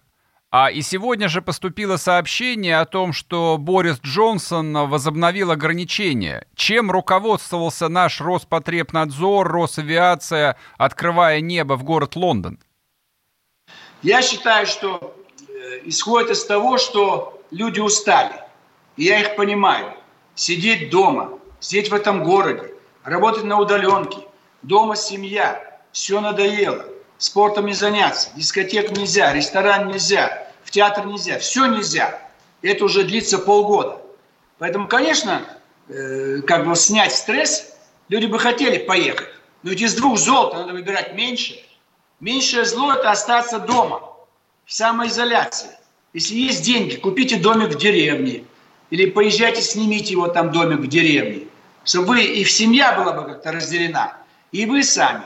А 0.51 0.71
и 0.71 0.81
сегодня 0.81 1.29
же 1.29 1.43
поступило 1.43 1.99
сообщение 1.99 2.79
о 2.79 2.87
том, 2.87 3.13
что 3.13 3.59
Борис 3.59 4.01
Джонсон 4.03 4.89
возобновил 4.89 5.51
ограничения. 5.51 6.47
Чем 6.55 6.91
руководствовался 6.91 7.89
наш 7.89 8.23
Роспотребнадзор, 8.23 9.47
Росавиация, 9.47 10.57
открывая 10.79 11.43
небо 11.43 11.75
в 11.75 11.85
город 11.85 12.17
Лондон? 12.17 12.59
Я 14.03 14.23
считаю, 14.23 14.67
что 14.67 15.15
исходит 15.85 16.31
из 16.31 16.45
того, 16.45 16.79
что 16.79 17.43
люди 17.50 17.81
устали. 17.81 18.35
И 18.97 19.05
я 19.05 19.21
их 19.21 19.37
понимаю. 19.37 19.95
Сидеть 20.35 20.91
дома, 20.91 21.38
сидеть 21.61 21.91
в 21.91 21.95
этом 21.95 22.23
городе, 22.23 22.73
работать 23.03 23.45
на 23.45 23.59
удаленке, 23.59 24.19
дома 24.62 24.97
семья, 24.97 25.81
все 25.93 26.21
надоело. 26.21 26.85
Спортом 27.17 27.67
не 27.67 27.75
заняться, 27.75 28.31
дискотек 28.37 28.93
нельзя, 28.93 29.33
ресторан 29.33 29.88
нельзя, 29.88 30.47
в 30.62 30.71
театр 30.71 31.07
нельзя, 31.07 31.38
все 31.41 31.67
нельзя. 31.67 32.23
Это 32.62 32.85
уже 32.85 33.03
длится 33.03 33.38
полгода. 33.38 34.00
Поэтому, 34.59 34.87
конечно, 34.87 35.43
э, 35.88 36.41
как 36.47 36.67
бы 36.67 36.77
снять 36.77 37.15
стресс, 37.15 37.77
люди 38.09 38.27
бы 38.27 38.38
хотели 38.38 38.79
поехать. 38.79 39.29
Но 39.65 39.71
ведь 39.71 39.81
из 39.81 39.95
двух 39.95 40.19
зол 40.19 40.53
надо 40.55 40.73
выбирать 40.73 41.15
меньше. 41.15 41.59
Меньшее 42.21 42.65
зло– 42.65 42.93
это 42.95 43.11
остаться 43.11 43.59
дома– 43.59 44.03
самоизоляция. 44.69 45.81
Если 46.13 46.35
есть 46.37 46.63
деньги, 46.63 46.97
купите 46.97 47.37
домик 47.37 47.71
в 47.71 47.79
деревне. 47.79 48.45
Или 48.91 49.11
поезжайте, 49.11 49.63
снимите 49.63 50.13
его 50.13 50.29
там 50.29 50.53
домик 50.53 50.81
в 50.81 50.87
деревне. 50.87 51.49
Чтобы 51.85 52.09
вы, 52.09 52.23
и 52.23 52.45
в 52.45 52.51
семья 52.51 52.93
была 52.93 53.13
бы 53.13 53.25
как-то 53.25 53.53
разделена. 53.53 54.17
И 54.53 54.67
вы 54.67 54.83
сами. 54.83 55.25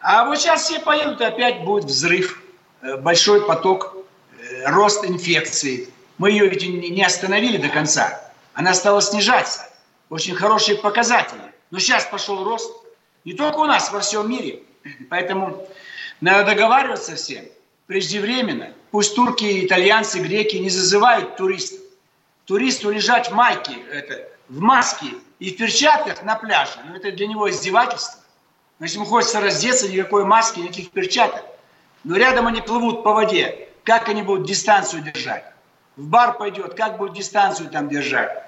А 0.00 0.24
вот 0.26 0.38
сейчас 0.38 0.64
все 0.64 0.80
поедут, 0.80 1.20
и 1.20 1.24
опять 1.24 1.64
будет 1.64 1.84
взрыв, 1.84 2.42
э, 2.82 2.96
большой 2.98 3.46
поток, 3.46 3.96
э, 4.38 4.70
рост 4.70 5.04
инфекции. 5.04 5.88
Мы 6.18 6.30
ее 6.30 6.46
ведь 6.48 6.66
не 6.66 7.04
остановили 7.04 7.56
до 7.56 7.68
конца. 7.68 8.32
Она 8.54 8.74
стала 8.74 9.00
снижаться. 9.00 9.68
Очень 10.10 10.34
хорошие 10.34 10.78
показатели. 10.78 11.40
Но 11.70 11.78
сейчас 11.78 12.04
пошел 12.04 12.44
рост. 12.44 12.70
Не 13.24 13.32
только 13.32 13.58
у 13.58 13.64
нас, 13.64 13.90
во 13.90 14.00
всем 14.00 14.28
мире. 14.28 14.62
Поэтому 15.10 15.66
надо 16.20 16.44
договариваться 16.44 17.16
всем 17.16 17.44
преждевременно. 17.86 18.72
Пусть 18.90 19.14
турки, 19.14 19.64
итальянцы, 19.66 20.20
греки 20.20 20.56
не 20.56 20.70
зазывают 20.70 21.36
туристов. 21.36 21.80
Туристу 22.44 22.90
лежать 22.90 23.30
в 23.30 23.34
майке, 23.34 23.72
это, 23.90 24.28
в 24.48 24.60
маске 24.60 25.06
и 25.38 25.50
в 25.50 25.56
перчатках 25.56 26.22
на 26.22 26.36
пляже, 26.36 26.72
ну 26.86 26.94
это 26.94 27.10
для 27.10 27.26
него 27.26 27.50
издевательство. 27.50 28.20
Но 28.78 28.84
если 28.84 28.98
ему 28.98 29.06
хочется 29.06 29.40
раздеться, 29.40 29.88
никакой 29.88 30.24
маски, 30.24 30.60
никаких 30.60 30.90
перчаток. 30.90 31.44
Но 32.02 32.16
рядом 32.16 32.46
они 32.46 32.60
плывут 32.60 33.02
по 33.02 33.12
воде. 33.12 33.68
Как 33.84 34.08
они 34.08 34.22
будут 34.22 34.46
дистанцию 34.46 35.02
держать? 35.02 35.44
В 35.96 36.06
бар 36.06 36.36
пойдет, 36.36 36.74
как 36.74 36.98
будут 36.98 37.16
дистанцию 37.16 37.70
там 37.70 37.88
держать? 37.88 38.44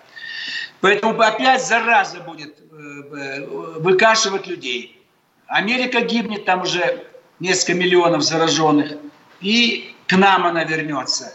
Поэтому 0.80 1.18
опять 1.20 1.64
зараза 1.64 2.20
будет 2.20 2.58
э, 2.58 2.64
э, 2.64 3.46
выкашивать 3.80 4.46
людей. 4.46 5.02
Америка 5.46 6.00
гибнет, 6.00 6.44
там 6.44 6.62
уже 6.62 7.06
несколько 7.38 7.74
миллионов 7.74 8.22
зараженных. 8.22 8.96
И 9.40 9.94
к 10.06 10.16
нам 10.16 10.46
она 10.46 10.64
вернется. 10.64 11.34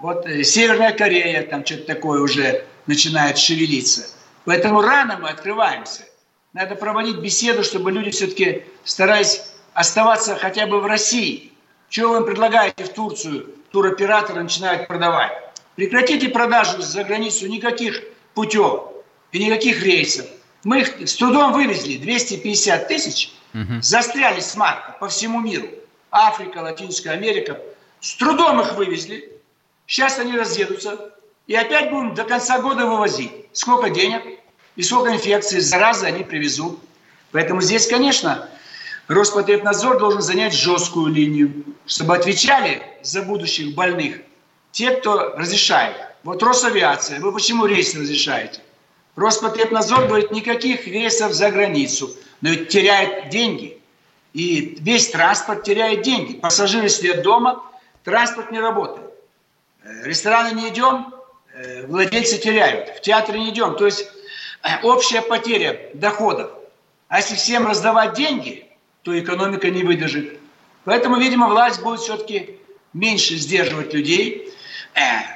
Вот 0.00 0.26
э, 0.26 0.42
Северная 0.42 0.92
Корея, 0.92 1.42
там 1.42 1.64
что-то 1.64 1.84
такое 1.84 2.20
уже 2.20 2.64
начинает 2.86 3.38
шевелиться. 3.38 4.08
Поэтому 4.44 4.80
рано 4.80 5.18
мы 5.20 5.30
открываемся. 5.30 6.02
Надо 6.52 6.74
проводить 6.74 7.18
беседу, 7.18 7.62
чтобы 7.62 7.92
люди 7.92 8.10
все-таки 8.10 8.64
старались 8.84 9.42
оставаться 9.74 10.36
хотя 10.36 10.66
бы 10.66 10.80
в 10.80 10.86
России. 10.86 11.52
Чего 11.88 12.12
вы 12.12 12.16
им 12.18 12.24
предлагаете 12.24 12.84
в 12.84 12.90
Турцию? 12.90 13.46
Туроператоры 13.72 14.42
начинают 14.42 14.88
продавать. 14.88 15.32
Прекратите 15.74 16.30
продажу 16.30 16.80
за 16.80 17.04
границу 17.04 17.46
никаких 17.46 18.02
путев 18.34 18.84
и 19.32 19.44
никаких 19.44 19.82
рейсов. 19.82 20.26
Мы 20.64 20.80
их 20.80 21.08
с 21.08 21.14
трудом 21.14 21.52
вывезли, 21.52 21.96
250 21.98 22.88
тысяч, 22.88 23.32
угу. 23.52 23.80
застряли 23.82 24.40
с 24.40 24.56
марта 24.56 24.96
по 24.98 25.08
всему 25.08 25.40
миру. 25.40 25.68
Африка, 26.16 26.58
Латинская 26.58 27.10
Америка. 27.10 27.60
С 28.00 28.16
трудом 28.16 28.60
их 28.60 28.74
вывезли. 28.74 29.32
Сейчас 29.86 30.18
они 30.18 30.36
разъедутся. 30.36 31.12
И 31.46 31.54
опять 31.54 31.90
будем 31.90 32.14
до 32.14 32.24
конца 32.24 32.60
года 32.60 32.86
вывозить. 32.86 33.32
Сколько 33.52 33.90
денег 33.90 34.22
и 34.74 34.82
сколько 34.82 35.12
инфекций, 35.12 35.60
заразы 35.60 36.06
они 36.06 36.24
привезут. 36.24 36.78
Поэтому 37.32 37.60
здесь, 37.60 37.86
конечно, 37.86 38.48
Роспотребнадзор 39.08 39.98
должен 39.98 40.20
занять 40.20 40.52
жесткую 40.52 41.12
линию, 41.12 41.64
чтобы 41.86 42.16
отвечали 42.16 42.82
за 43.02 43.22
будущих 43.22 43.74
больных 43.74 44.18
те, 44.72 44.90
кто 44.90 45.34
разрешает. 45.36 45.96
Вот 46.24 46.42
Росавиация, 46.42 47.20
вы 47.20 47.32
почему 47.32 47.66
рейсы 47.66 48.00
разрешаете? 48.00 48.60
Роспотребнадзор 49.14 50.06
говорит, 50.06 50.32
никаких 50.32 50.86
рейсов 50.86 51.32
за 51.32 51.50
границу, 51.50 52.10
но 52.40 52.50
ведь 52.50 52.68
теряет 52.68 53.30
деньги. 53.30 53.75
И 54.36 54.76
весь 54.82 55.08
транспорт 55.08 55.62
теряет 55.62 56.02
деньги. 56.02 56.34
Пассажиры 56.34 56.90
сидят 56.90 57.22
дома, 57.22 57.64
транспорт 58.04 58.52
не 58.52 58.60
работает. 58.60 59.10
Э, 59.82 60.04
рестораны 60.04 60.54
не 60.54 60.68
идем, 60.68 61.14
э, 61.54 61.86
владельцы 61.86 62.36
теряют. 62.36 62.98
В 62.98 63.00
театре 63.00 63.40
не 63.40 63.48
идем. 63.48 63.76
То 63.76 63.86
есть 63.86 64.06
э, 64.62 64.82
общая 64.82 65.22
потеря 65.22 65.88
доходов. 65.94 66.50
А 67.08 67.16
если 67.16 67.34
всем 67.34 67.66
раздавать 67.66 68.12
деньги, 68.12 68.66
то 69.04 69.18
экономика 69.18 69.70
не 69.70 69.82
выдержит. 69.84 70.38
Поэтому, 70.84 71.16
видимо, 71.16 71.48
власть 71.48 71.80
будет 71.80 72.00
все-таки 72.00 72.60
меньше 72.92 73.36
сдерживать 73.36 73.94
людей. 73.94 74.52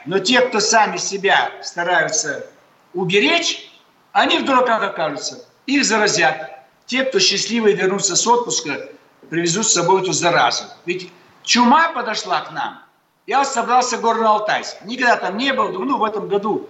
Но 0.04 0.18
те, 0.18 0.40
кто 0.40 0.60
сами 0.60 0.96
себя 0.96 1.52
стараются 1.62 2.46
уберечь, 2.92 3.70
они 4.12 4.38
в 4.38 4.44
дураках 4.44 4.82
окажутся. 4.82 5.46
Их 5.66 5.84
заразят 5.84 6.50
те, 6.90 7.04
кто 7.04 7.20
счастливые 7.20 7.76
вернутся 7.76 8.16
с 8.16 8.26
отпуска, 8.26 8.88
привезут 9.30 9.66
с 9.66 9.72
собой 9.72 10.02
эту 10.02 10.12
заразу. 10.12 10.64
Ведь 10.84 11.10
чума 11.42 11.92
подошла 11.92 12.40
к 12.40 12.52
нам. 12.52 12.82
Я 13.26 13.44
собрался 13.44 13.96
в 13.96 14.04
Горно-Алтайск. 14.04 14.84
Никогда 14.84 15.16
там 15.16 15.36
не 15.36 15.52
был, 15.52 15.68
думаю, 15.68 15.90
ну, 15.90 15.98
в 15.98 16.04
этом 16.04 16.28
году 16.28 16.68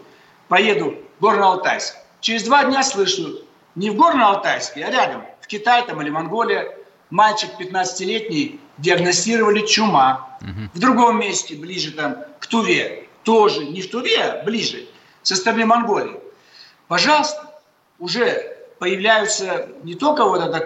поеду 0.49 0.95
в 1.19 1.25
Горно-Алтайск. 1.25 1.95
Через 2.21 2.45
два 2.45 2.65
дня 2.65 2.83
слышу, 2.83 3.41
не 3.75 3.91
в 3.91 3.95
Горно-Алтайске, 3.95 4.83
а 4.83 4.91
рядом, 4.91 5.25
в 5.41 5.47
Китае 5.47 5.85
там 5.85 6.03
или 6.03 6.11
Монголия, 6.11 6.77
мальчик 7.09 7.51
15-летний 7.59 8.61
диагностировали 8.79 9.67
чума. 9.67 10.39
Угу. 10.43 10.71
В 10.75 10.79
другом 10.79 11.19
месте, 11.19 11.55
ближе 11.55 11.93
там, 11.93 12.17
к 12.39 12.47
Туве, 12.47 13.09
тоже 13.25 13.65
не 13.65 13.81
в 13.81 13.91
Туве, 13.91 14.23
а 14.23 14.45
ближе, 14.45 14.87
со 15.23 15.37
стороны 15.37 15.65
Монголии. 15.65 16.21
Пожалуйста, 16.89 17.61
уже 17.99 18.57
появляются 18.79 19.69
не 19.83 19.95
только 19.95 20.25
вот 20.25 20.43
это 20.43 20.61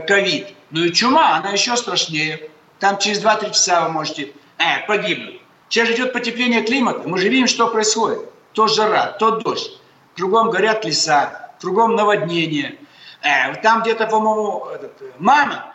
ковид, 0.00 0.48
но 0.72 0.84
и 0.86 0.92
чума, 0.92 1.36
она 1.36 1.50
еще 1.50 1.76
страшнее. 1.76 2.50
Там 2.80 2.98
через 2.98 3.22
2-3 3.22 3.52
часа 3.52 3.86
вы 3.86 3.92
можете 3.92 4.32
э, 4.58 4.86
погибнуть. 4.86 5.40
Сейчас 5.68 5.90
идет 5.90 6.12
потепление 6.12 6.62
климата, 6.62 7.08
мы 7.08 7.18
же 7.18 7.28
видим, 7.28 7.46
что 7.46 7.68
происходит. 7.68 8.28
То 8.52 8.66
жара, 8.66 9.12
то 9.12 9.38
дождь. 9.40 9.78
Кругом 10.16 10.50
горят 10.50 10.84
леса, 10.84 11.52
кругом 11.60 11.94
наводнение. 11.94 12.78
Э, 13.22 13.54
там 13.62 13.82
где-то, 13.82 14.06
по-моему, 14.06 14.66
этот, 14.74 15.00
мама, 15.18 15.74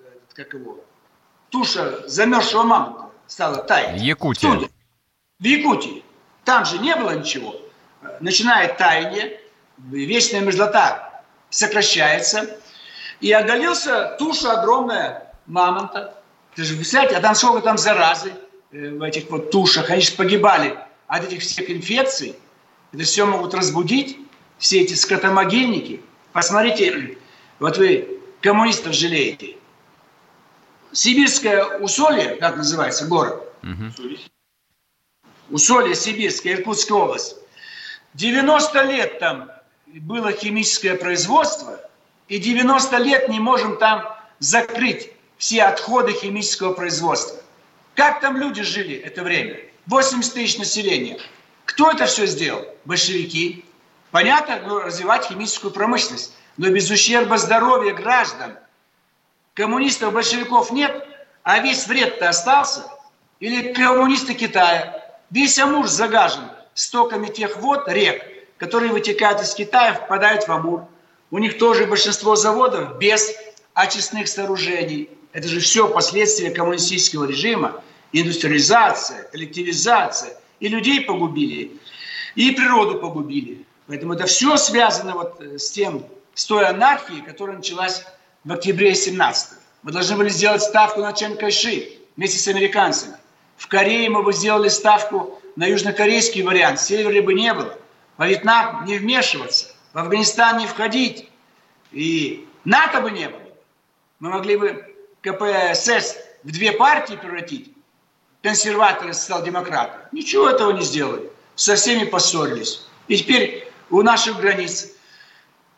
этот, 0.00 0.34
как 0.34 0.54
его, 0.54 0.78
туша 1.50 2.08
замерзшего 2.08 2.62
мамонта 2.62 3.10
стала 3.26 3.62
таять. 3.62 4.00
Якутия. 4.00 4.52
Туда, 4.52 4.66
в 5.38 5.44
Якутии. 5.44 6.04
Там 6.44 6.64
же 6.64 6.78
не 6.78 6.94
было 6.96 7.10
ничего. 7.10 7.54
Начинает 8.20 8.76
таяние, 8.78 9.40
вечная 9.78 10.40
мерзлота 10.40 11.22
сокращается. 11.50 12.58
И 13.20 13.32
оголился 13.32 14.16
туша 14.18 14.60
огромная 14.60 15.32
мамонта. 15.46 16.14
Ты 16.54 16.64
же 16.64 16.76
представляете, 16.76 17.16
а 17.16 17.20
там 17.20 17.34
сколько 17.34 17.60
там 17.60 17.78
заразы 17.78 18.32
э, 18.70 18.90
в 18.90 19.02
этих 19.02 19.30
вот 19.30 19.50
тушах. 19.50 19.90
Они 19.90 20.02
же 20.02 20.12
погибали 20.12 20.78
от 21.06 21.24
этих 21.24 21.42
всех 21.42 21.70
инфекций. 21.70 22.36
Это 22.92 23.02
все 23.02 23.26
могут 23.26 23.54
разбудить, 23.54 24.18
все 24.58 24.80
эти 24.80 24.94
скотомогильники. 24.94 26.00
Посмотрите, 26.32 27.18
вот 27.58 27.76
вы 27.78 28.20
коммунистов 28.40 28.94
жалеете. 28.94 29.56
Сибирское 30.92 31.78
Усолье, 31.78 32.36
как 32.36 32.56
называется 32.56 33.06
город? 33.06 33.42
Угу. 33.62 34.16
Усолье, 35.50 35.94
Сибирская, 35.94 36.54
Иркутская 36.54 36.98
область. 36.98 37.36
90 38.14 38.82
лет 38.84 39.18
там 39.18 39.50
было 39.86 40.32
химическое 40.32 40.94
производство, 40.94 41.80
и 42.28 42.38
90 42.38 42.96
лет 42.98 43.28
не 43.28 43.40
можем 43.40 43.76
там 43.78 44.04
закрыть 44.38 45.10
все 45.38 45.64
отходы 45.64 46.12
химического 46.12 46.72
производства. 46.72 47.40
Как 47.94 48.20
там 48.20 48.36
люди 48.36 48.62
жили 48.62 48.96
это 48.96 49.22
время? 49.22 49.58
80 49.86 50.34
тысяч 50.34 50.58
населения. 50.58 51.18
Кто 51.64 51.90
это 51.90 52.06
все 52.06 52.26
сделал? 52.26 52.64
Большевики. 52.84 53.64
Понятно, 54.10 54.60
ну, 54.66 54.80
развивать 54.80 55.26
химическую 55.26 55.70
промышленность, 55.72 56.34
но 56.56 56.70
без 56.70 56.90
ущерба 56.90 57.38
здоровья 57.38 57.92
граждан. 57.92 58.56
Коммунистов, 59.54 60.12
большевиков 60.12 60.70
нет, 60.70 61.06
а 61.42 61.58
весь 61.58 61.86
вред-то 61.86 62.28
остался. 62.28 62.84
Или 63.40 63.72
коммунисты 63.72 64.34
Китая. 64.34 65.04
Весь 65.30 65.58
Амур 65.58 65.86
загажен 65.86 66.50
стоками 66.74 67.26
тех 67.28 67.56
вод, 67.58 67.84
рек, 67.88 68.22
которые 68.56 68.92
вытекают 68.92 69.40
из 69.40 69.54
Китая, 69.54 69.94
впадают 69.94 70.46
в 70.46 70.52
Амур. 70.52 70.86
У 71.30 71.38
них 71.38 71.58
тоже 71.58 71.86
большинство 71.86 72.36
заводов 72.36 72.98
без 72.98 73.32
очистных 73.74 74.28
сооружений. 74.28 75.10
Это 75.32 75.46
же 75.46 75.60
все 75.60 75.88
последствия 75.88 76.50
коммунистического 76.50 77.24
режима. 77.24 77.82
Индустриализация, 78.12 79.24
коллективизация. 79.24 80.38
И 80.60 80.68
людей 80.68 81.02
погубили, 81.02 81.78
и 82.34 82.50
природу 82.50 82.98
погубили. 82.98 83.64
Поэтому 83.86 84.14
это 84.14 84.26
все 84.26 84.56
связано 84.56 85.14
вот 85.14 85.40
э, 85.40 85.58
с 85.58 85.70
тем, 85.70 86.04
с 86.34 86.44
той 86.46 86.66
анархией, 86.66 87.22
которая 87.22 87.56
началась 87.56 88.04
в 88.44 88.52
октябре 88.52 88.94
17 88.94 89.58
Мы 89.82 89.92
должны 89.92 90.16
были 90.16 90.28
сделать 90.30 90.62
ставку 90.62 91.00
на 91.00 91.12
Чен 91.12 91.36
Кайши 91.36 91.98
вместе 92.16 92.38
с 92.38 92.48
американцами. 92.48 93.14
В 93.56 93.68
Корее 93.68 94.10
мы 94.10 94.22
бы 94.22 94.32
сделали 94.32 94.68
ставку 94.68 95.40
на 95.56 95.66
южнокорейский 95.66 96.42
вариант. 96.42 96.80
Севера 96.80 97.22
бы 97.22 97.34
не 97.34 97.54
было 97.54 97.76
во 98.16 98.26
Вьетнам 98.26 98.84
не 98.84 98.98
вмешиваться, 98.98 99.68
в 99.92 99.98
Афганистан 99.98 100.58
не 100.58 100.66
входить. 100.66 101.28
И 101.92 102.46
НАТО 102.64 103.00
бы 103.00 103.10
не 103.10 103.28
было. 103.28 103.40
Мы 104.20 104.30
могли 104.30 104.56
бы 104.56 104.94
КПСС 105.22 106.16
в 106.42 106.52
две 106.52 106.72
партии 106.72 107.14
превратить, 107.14 107.72
консерваторы 108.42 109.10
и 109.10 109.12
социал-демократы. 109.12 109.98
Ничего 110.12 110.48
этого 110.48 110.72
не 110.72 110.82
сделали. 110.82 111.30
Со 111.54 111.74
всеми 111.76 112.04
поссорились. 112.04 112.86
И 113.08 113.16
теперь 113.16 113.70
у 113.90 114.02
наших 114.02 114.40
границ 114.40 114.92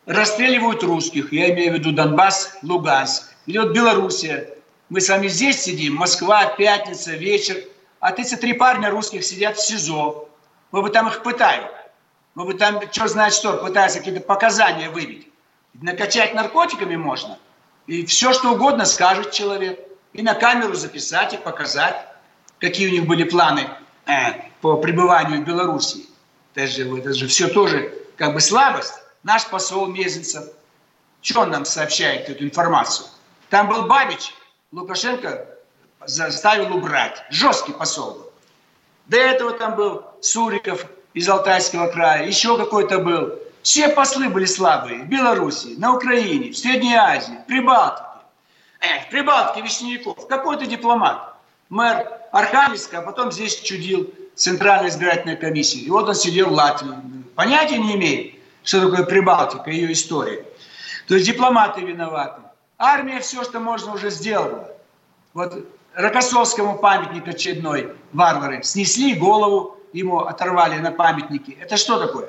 расстреливают 0.05 0.83
русских, 0.83 1.31
я 1.31 1.51
имею 1.53 1.73
в 1.73 1.75
виду 1.75 1.91
Донбасс, 1.91 2.57
Луганск. 2.61 3.33
Или 3.45 3.57
вот 3.57 3.71
Белоруссия. 3.71 4.49
Мы 4.89 5.01
с 5.01 5.09
вами 5.09 5.27
здесь 5.27 5.61
сидим, 5.61 5.95
Москва, 5.95 6.45
пятница, 6.45 7.11
вечер, 7.11 7.55
а 7.99 8.11
33 8.11 8.53
парня 8.53 8.89
русских 8.89 9.23
сидят 9.23 9.57
в 9.57 9.65
СИЗО. 9.65 10.27
Мы 10.71 10.81
бы 10.81 10.89
там 10.89 11.07
их 11.07 11.23
пытаем. 11.23 11.63
Мы 12.35 12.45
бы 12.45 12.53
там, 12.53 12.81
что 12.91 13.07
знает 13.07 13.33
что, 13.33 13.57
пытаются 13.57 13.99
какие-то 13.99 14.21
показания 14.21 14.89
выбить. 14.89 15.27
Накачать 15.73 16.33
наркотиками 16.33 16.95
можно. 16.95 17.37
И 17.87 18.05
все, 18.05 18.33
что 18.33 18.53
угодно 18.53 18.85
скажет 18.85 19.31
человек. 19.31 19.79
И 20.13 20.21
на 20.21 20.33
камеру 20.33 20.73
записать 20.73 21.33
и 21.33 21.37
показать, 21.37 22.07
какие 22.59 22.87
у 22.87 22.91
них 22.91 23.05
были 23.05 23.23
планы 23.23 23.69
э, 24.05 24.33
по 24.61 24.77
пребыванию 24.77 25.41
в 25.41 25.45
Беларуси. 25.45 26.05
Это 26.53 26.67
же, 26.67 26.97
это 26.97 27.13
же 27.13 27.27
все 27.27 27.47
тоже 27.47 27.93
как 28.17 28.33
бы 28.33 28.41
слабость. 28.41 28.93
Наш 29.23 29.47
посол 29.47 29.87
Мезенцев, 29.87 30.45
что 31.21 31.41
он 31.41 31.51
нам 31.51 31.65
сообщает 31.65 32.29
эту 32.29 32.43
информацию? 32.43 33.07
Там 33.49 33.67
был 33.67 33.83
Бабич, 33.87 34.33
Лукашенко 34.71 35.47
заставил 36.05 36.75
убрать. 36.75 37.23
Жесткий 37.29 37.73
посол. 37.73 38.31
До 39.07 39.17
этого 39.17 39.51
там 39.53 39.75
был 39.75 40.03
Суриков 40.21 40.85
из 41.13 41.27
Алтайского 41.27 41.87
края, 41.87 42.27
еще 42.27 42.57
какой-то 42.57 42.99
был. 42.99 43.33
Все 43.63 43.89
послы 43.89 44.29
были 44.29 44.45
слабые 44.45 45.03
в 45.03 45.07
Беларуси, 45.07 45.75
на 45.77 45.93
Украине, 45.93 46.51
в 46.51 46.57
Средней 46.57 46.95
Азии, 46.95 47.37
в 47.43 47.45
Прибалтике. 47.45 48.05
Эх, 48.79 49.07
в 49.07 49.09
Прибалтике 49.09 49.61
Вишневиков, 49.61 50.27
какой-то 50.27 50.65
дипломат, 50.65 51.35
мэр 51.69 52.07
Архангельска, 52.31 52.99
а 52.99 53.01
потом 53.01 53.31
здесь 53.31 53.59
чудил 53.59 54.09
Центральная 54.35 54.89
избирательная 54.89 55.35
комиссия. 55.35 55.79
И 55.79 55.89
вот 55.89 56.07
он 56.07 56.15
сидел 56.15 56.49
в 56.49 56.53
Латвии. 56.53 56.95
Понятия 57.35 57.77
не 57.77 57.95
имеет, 57.95 58.35
что 58.63 58.81
такое 58.81 59.05
Прибалтика, 59.05 59.69
ее 59.69 59.91
история. 59.91 60.45
То 61.07 61.15
есть 61.15 61.27
дипломаты 61.27 61.81
виноваты. 61.81 62.41
Армия 62.77 63.19
все, 63.19 63.43
что 63.43 63.59
можно, 63.59 63.93
уже 63.93 64.09
сделала. 64.09 64.71
Вот 65.33 65.67
Рокоссовскому 65.93 66.79
памятник 66.79 67.27
очередной 67.27 67.95
варвары 68.13 68.63
снесли 68.63 69.13
голову, 69.13 69.77
ему 69.93 70.19
оторвали 70.19 70.77
на 70.77 70.91
памятнике. 70.91 71.53
Это 71.53 71.77
что 71.77 71.99
такое? 71.99 72.25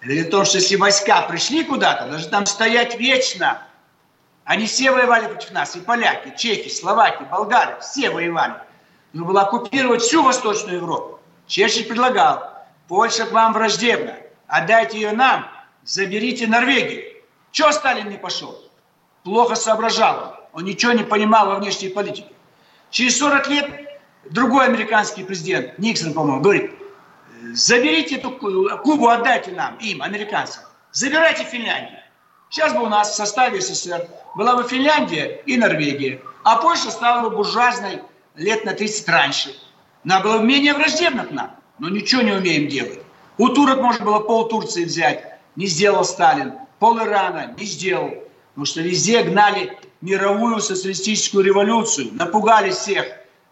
Это 0.00 0.06
говорит 0.06 0.28
о 0.28 0.30
том, 0.30 0.44
что 0.44 0.58
если 0.58 0.76
войска 0.76 1.22
пришли 1.22 1.64
куда-то, 1.64 2.08
должны 2.08 2.30
там 2.30 2.46
стоять 2.46 2.98
вечно. 2.98 3.62
Они 4.44 4.66
все 4.66 4.90
воевали 4.90 5.28
против 5.28 5.52
нас, 5.52 5.76
и 5.76 5.80
поляки, 5.80 6.34
чехи, 6.36 6.68
словаки, 6.68 7.22
болгары, 7.30 7.78
все 7.80 8.10
воевали. 8.10 8.54
Нужно 9.12 9.28
было 9.28 9.42
оккупировать 9.42 10.02
всю 10.02 10.22
Восточную 10.22 10.78
Европу. 10.78 11.20
Черчилль 11.46 11.84
предлагал, 11.84 12.52
Польша 12.88 13.26
к 13.26 13.32
вам 13.32 13.52
враждебна, 13.52 14.16
отдайте 14.48 15.00
ее 15.00 15.12
нам, 15.12 15.46
заберите 15.84 16.46
Норвегию. 16.46 17.04
Чего 17.52 17.70
Сталин 17.70 18.08
не 18.08 18.16
пошел? 18.16 18.58
Плохо 19.22 19.54
соображал. 19.54 20.36
Он 20.52 20.64
ничего 20.64 20.92
не 20.92 21.04
понимал 21.04 21.46
во 21.46 21.56
внешней 21.56 21.90
политике. 21.90 22.32
Через 22.90 23.18
40 23.18 23.48
лет 23.48 24.00
другой 24.30 24.66
американский 24.66 25.22
президент, 25.22 25.78
Никсон, 25.78 26.12
по-моему, 26.12 26.40
говорит, 26.40 26.72
заберите 27.54 28.16
эту 28.16 28.30
Кубу, 28.30 29.08
отдайте 29.08 29.52
нам, 29.52 29.76
им, 29.76 30.02
американцам. 30.02 30.64
Забирайте 30.92 31.44
Финляндию. 31.44 32.00
Сейчас 32.50 32.74
бы 32.74 32.82
у 32.82 32.88
нас 32.88 33.10
в 33.10 33.14
составе 33.14 33.60
СССР 33.60 34.08
была 34.34 34.56
бы 34.56 34.64
Финляндия 34.64 35.42
и 35.46 35.56
Норвегия, 35.56 36.20
а 36.44 36.56
Польша 36.56 36.90
стала 36.90 37.28
бы 37.28 37.36
буржуазной 37.36 38.02
лет 38.34 38.64
на 38.64 38.74
30 38.74 39.08
раньше. 39.08 39.54
Она 40.04 40.20
была 40.20 40.38
менее 40.38 40.74
враждебна 40.74 41.24
к 41.24 41.30
нам, 41.30 41.56
но 41.78 41.88
ничего 41.88 42.22
не 42.22 42.32
умеем 42.32 42.68
делать. 42.68 43.00
У 43.38 43.48
турок 43.48 43.80
можно 43.80 44.04
было 44.04 44.18
пол 44.20 44.48
Турции 44.48 44.84
взять, 44.84 45.38
не 45.56 45.66
сделал 45.66 46.04
Сталин. 46.04 46.54
Пол 46.78 46.98
Ирана 46.98 47.54
не 47.56 47.64
сделал. 47.64 48.10
Потому 48.50 48.66
что 48.66 48.82
везде 48.82 49.22
гнали 49.22 49.78
мировую 50.00 50.60
социалистическую 50.60 51.44
революцию, 51.44 52.12
напугали 52.12 52.70
всех 52.70 53.06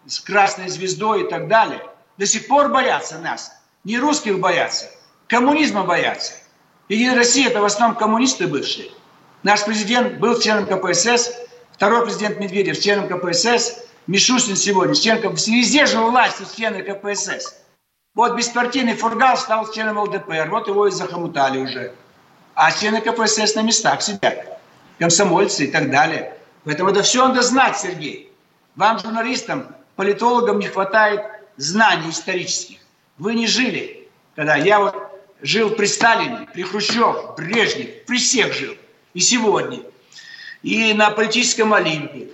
с 0.06 0.20
красной 0.20 0.68
звездой 0.68 1.22
и 1.22 1.30
так 1.30 1.48
далее. 1.48 1.82
До 2.18 2.26
сих 2.26 2.48
пор 2.48 2.68
боятся 2.70 3.18
нас. 3.18 3.59
Не 3.82 3.98
русских 3.98 4.40
боятся, 4.40 4.90
коммунизма 5.26 5.84
боятся. 5.84 6.34
Единая 6.90 7.16
Россия– 7.16 7.48
это 7.50 7.62
в 7.62 7.64
основном 7.64 7.96
коммунисты 7.96 8.46
бывшие. 8.46 8.90
Наш 9.42 9.64
президент 9.64 10.18
был 10.18 10.38
членом 10.38 10.66
КПСС, 10.66 11.32
второй 11.72 12.04
президент 12.04 12.38
Медведев– 12.38 12.78
членом 12.80 13.08
КПСС, 13.08 13.78
Мишустин 14.06 14.56
сегодня– 14.56 14.94
член 14.96 15.22
КПСС. 15.22 15.48
Везде 15.48 15.86
же 15.86 15.98
у 15.98 16.10
власти 16.10 16.44
члены 16.54 16.82
КПСС. 16.82 17.56
Вот 18.14 18.36
беспартийный 18.36 18.96
Фургал 18.96 19.38
стал 19.38 19.72
членом 19.72 19.98
ЛДПР, 20.00 20.48
вот 20.50 20.68
его 20.68 20.86
и 20.86 20.90
захомутали 20.90 21.60
уже. 21.60 21.94
А 22.54 22.72
члены 22.72 23.00
КПСС 23.00 23.54
на 23.54 23.62
местах 23.62 24.02
сидят, 24.02 24.60
комсомольцы 24.98 25.64
и 25.64 25.70
так 25.70 25.90
далее. 25.90 26.36
Поэтому 26.64 26.90
это 26.90 27.02
все 27.02 27.26
надо 27.26 27.40
знать, 27.40 27.78
Сергей. 27.78 28.30
Вам, 28.76 28.98
журналистам, 28.98 29.74
политологам 29.96 30.58
не 30.58 30.66
хватает 30.66 31.22
знаний 31.56 32.10
исторических. 32.10 32.79
Вы 33.20 33.34
не 33.34 33.46
жили, 33.46 34.08
когда 34.34 34.56
я 34.56 34.80
вот 34.80 34.96
жил 35.42 35.70
при 35.70 35.84
Сталине, 35.84 36.48
при 36.54 36.62
Хрущев, 36.62 37.34
Брежнев, 37.36 38.06
при 38.06 38.16
всех 38.16 38.54
жил. 38.54 38.74
И 39.12 39.20
сегодня. 39.20 39.80
И 40.62 40.94
на 40.94 41.10
политическом 41.10 41.74
Олимпе. 41.74 42.28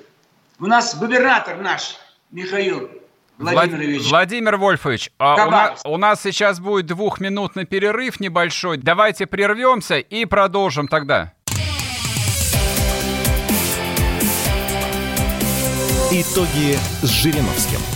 У 0.61 0.66
нас 0.66 0.96
губернатор 0.96 1.57
наш, 1.59 1.96
Михаил 2.31 2.88
Владимирович. 3.37 4.09
Владимир 4.09 4.57
Вольфович, 4.57 5.11
а 5.18 5.46
у, 5.46 5.51
нас, 5.51 5.83
у 5.85 5.96
нас 5.96 6.22
сейчас 6.22 6.61
будет 6.61 6.87
двухминутный 6.87 7.64
перерыв 7.64 8.20
небольшой. 8.20 8.77
Давайте 8.79 9.27
прервемся 9.27 9.99
и 9.99 10.25
продолжим 10.25 10.87
тогда. 10.87 11.33
Итоги 16.12 16.79
с 17.03 17.09
Жириновским. 17.09 17.95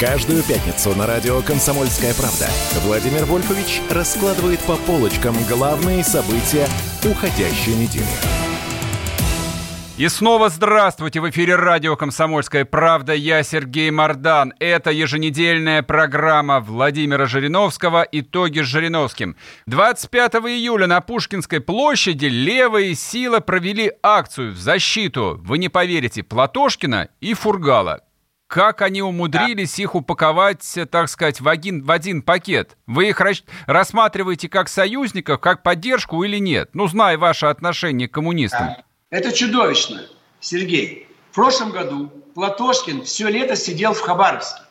Каждую 0.00 0.44
пятницу 0.44 0.94
на 0.94 1.08
радио 1.08 1.42
«Комсомольская 1.42 2.14
правда» 2.14 2.46
Владимир 2.84 3.24
Вольфович 3.24 3.82
раскладывает 3.90 4.60
по 4.60 4.76
полочкам 4.76 5.34
главные 5.48 6.04
события 6.04 6.68
уходящей 7.02 7.74
недели. 7.74 8.06
И 9.96 10.06
снова 10.06 10.50
здравствуйте! 10.50 11.20
В 11.20 11.28
эфире 11.30 11.56
радио 11.56 11.96
«Комсомольская 11.96 12.64
правда». 12.64 13.12
Я 13.12 13.42
Сергей 13.42 13.90
Мордан. 13.90 14.54
Это 14.60 14.92
еженедельная 14.92 15.82
программа 15.82 16.60
Владимира 16.60 17.26
Жириновского 17.26 18.06
«Итоги 18.12 18.60
с 18.60 18.66
Жириновским». 18.66 19.34
25 19.66 20.34
июля 20.34 20.86
на 20.86 21.00
Пушкинской 21.00 21.58
площади 21.58 22.26
левые 22.26 22.94
силы 22.94 23.40
провели 23.40 23.90
акцию 24.04 24.52
в 24.52 24.58
защиту, 24.58 25.40
вы 25.42 25.58
не 25.58 25.68
поверите, 25.68 26.22
Платошкина 26.22 27.08
и 27.20 27.34
Фургала. 27.34 28.02
Как 28.48 28.80
они 28.80 29.02
умудрились 29.02 29.78
их 29.78 29.94
упаковать, 29.94 30.78
так 30.90 31.10
сказать, 31.10 31.42
в 31.42 31.48
один, 31.48 31.84
в 31.84 31.90
один 31.90 32.22
пакет? 32.22 32.78
Вы 32.86 33.10
их 33.10 33.20
рассматриваете 33.66 34.48
как 34.48 34.70
союзников, 34.70 35.38
как 35.38 35.62
поддержку 35.62 36.24
или 36.24 36.38
нет? 36.38 36.70
Ну, 36.72 36.88
зная 36.88 37.18
ваше 37.18 37.44
отношение 37.44 38.08
к 38.08 38.12
коммунистам. 38.12 38.76
Это 39.10 39.32
чудовищно, 39.32 40.06
Сергей. 40.40 41.08
В 41.30 41.34
прошлом 41.34 41.72
году 41.72 42.10
Платошкин 42.34 43.04
все 43.04 43.28
лето 43.28 43.54
сидел 43.54 43.92
в 43.92 44.00
Хабаровске. 44.00 44.62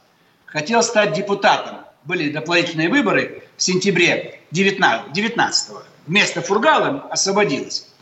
Хотел 0.46 0.82
стать 0.82 1.14
депутатом. 1.14 1.78
Были 2.04 2.32
дополнительные 2.32 2.90
выборы 2.90 3.44
в 3.58 3.62
сентябре 3.62 4.40
19-го. 4.52 5.84
Вместо 6.08 6.42
Фургала 6.42 7.08
освободилось. 7.12 7.94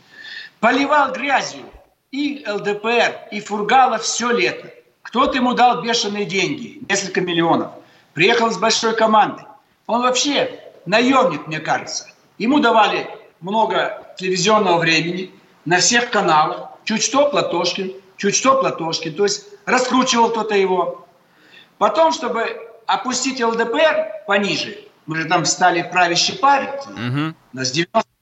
Поливал 0.62 1.12
грязью 1.12 1.64
и 2.12 2.46
ЛДПР, 2.48 3.28
и 3.32 3.42
Фургала 3.42 3.98
все 3.98 4.32
лето. 4.32 4.72
Кто-то 5.06 5.38
ему 5.38 5.54
дал 5.54 5.82
бешеные 5.82 6.26
деньги, 6.26 6.82
несколько 6.90 7.22
миллионов. 7.22 7.72
Приехал 8.14 8.52
с 8.52 8.58
большой 8.58 8.96
командой. 8.96 9.46
Он 9.88 10.02
вообще 10.02 10.60
наемник, 10.86 11.48
мне 11.48 11.60
кажется. 11.60 12.10
Ему 12.38 12.60
давали 12.60 13.10
много 13.40 14.14
телевизионного 14.18 14.78
времени– 14.78 15.32
на 15.66 15.80
всех 15.80 16.12
каналах. 16.12 16.70
Чуть 16.86 17.04
что 17.04 17.30
Платошкин, 17.30 17.94
чуть 18.18 18.36
что 18.36 18.60
Платошкин. 18.60 19.16
То 19.16 19.24
есть 19.24 19.46
раскручивал 19.66 20.30
кто-то 20.30 20.56
его. 20.56 21.06
Потом, 21.78 22.14
чтобы 22.14 22.56
опустить 22.86 23.44
ЛДПР 23.44 24.24
пониже, 24.28 24.80
Мы 25.08 25.18
же 25.18 25.26
там 25.26 25.46
стали 25.46 25.84
правящей 25.84 26.38
партией. 26.38 26.94
Угу. 26.94 27.36
У 27.54 27.58
нас 27.58 27.74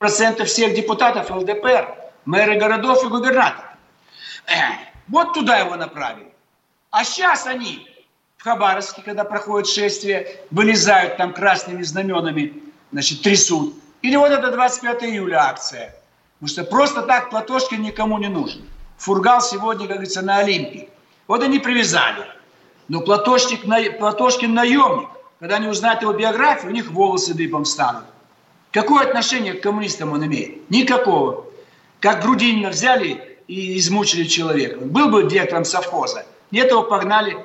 90% 0.01 0.45
всех 0.45 0.75
депутатов 0.75 1.29
ЛДПР, 1.29 1.95
мэры 2.25 2.57
городов 2.57 3.05
и 3.05 3.07
губернаторы. 3.07 3.67
Вот 5.07 5.33
туда 5.33 5.59
его 5.59 5.75
направили. 5.75 6.32
А 6.93 7.03
сейчас 7.03 7.47
они 7.47 7.87
в 8.37 8.43
Хабаровске, 8.43 9.01
когда 9.01 9.23
проходит 9.23 9.67
шествие, 9.67 10.27
вылезают 10.51 11.17
там 11.17 11.33
красными 11.33 11.81
знаменами, 11.81 12.53
значит, 12.91 13.23
трясут. 13.23 13.73
Или 14.03 14.15
вот 14.15 14.29
это 14.29 14.51
25 14.51 15.03
июля 15.05 15.37
акция. 15.37 15.95
Потому 16.35 16.49
что 16.49 16.63
просто 16.65 17.01
так 17.01 17.31
Платошкин 17.31 17.81
никому 17.81 18.19
не 18.19 18.27
нужен. 18.27 18.61
Фургал 18.97 19.41
сегодня, 19.41 19.87
как 19.87 19.95
говорится, 19.95 20.21
на 20.21 20.37
Олимпии. 20.37 20.87
Вот 21.27 21.41
они 21.41 21.57
привязали. 21.57 22.27
Но 22.89 23.01
Платошкин, 23.01 23.97
Платошкин 23.97 24.53
наемник. 24.53 25.09
Когда 25.39 25.55
они 25.55 25.69
узнают 25.69 26.03
его 26.03 26.13
биографию, 26.13 26.69
у 26.69 26.75
них 26.75 26.91
волосы 26.91 27.33
дыбом 27.33 27.65
станут. 27.65 28.05
Какое 28.71 29.07
отношение 29.07 29.53
к 29.53 29.63
коммунистам 29.63 30.11
он 30.11 30.27
имеет? 30.27 30.69
Никакого. 30.69 31.47
Как 31.99 32.21
Грудинина 32.21 32.69
взяли 32.69 33.39
и 33.47 33.79
измучили 33.79 34.25
человека. 34.25 34.79
Был 34.79 35.09
бы 35.09 35.23
директором 35.23 35.65
совхоза. 35.65 36.27
Нет, 36.53 36.69
его 36.69 36.83
погнали 36.83 37.35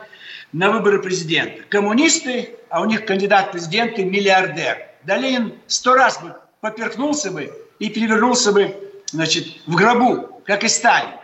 на 0.53 0.71
выборы 0.71 1.01
президента. 1.01 1.63
Коммунисты, 1.71 2.59
а 2.69 2.83
у 2.83 2.85
них 2.85 3.07
кандидат 3.07 3.49
в 3.49 3.53
президенты 3.53 4.05
миллиардер. 4.05 4.87
Да 5.05 5.17
Ленин 5.17 5.55
сто 5.67 5.95
раз 5.95 6.21
бы 6.21 6.37
поперхнулся 6.61 7.31
бы 7.31 7.51
и 7.79 7.89
перевернулся 7.89 8.53
бы 8.53 8.77
значит, 9.07 9.47
в 9.67 9.75
гробу, 9.77 10.43
как 10.45 10.63
и 10.63 10.69
Сталин. 10.69 11.15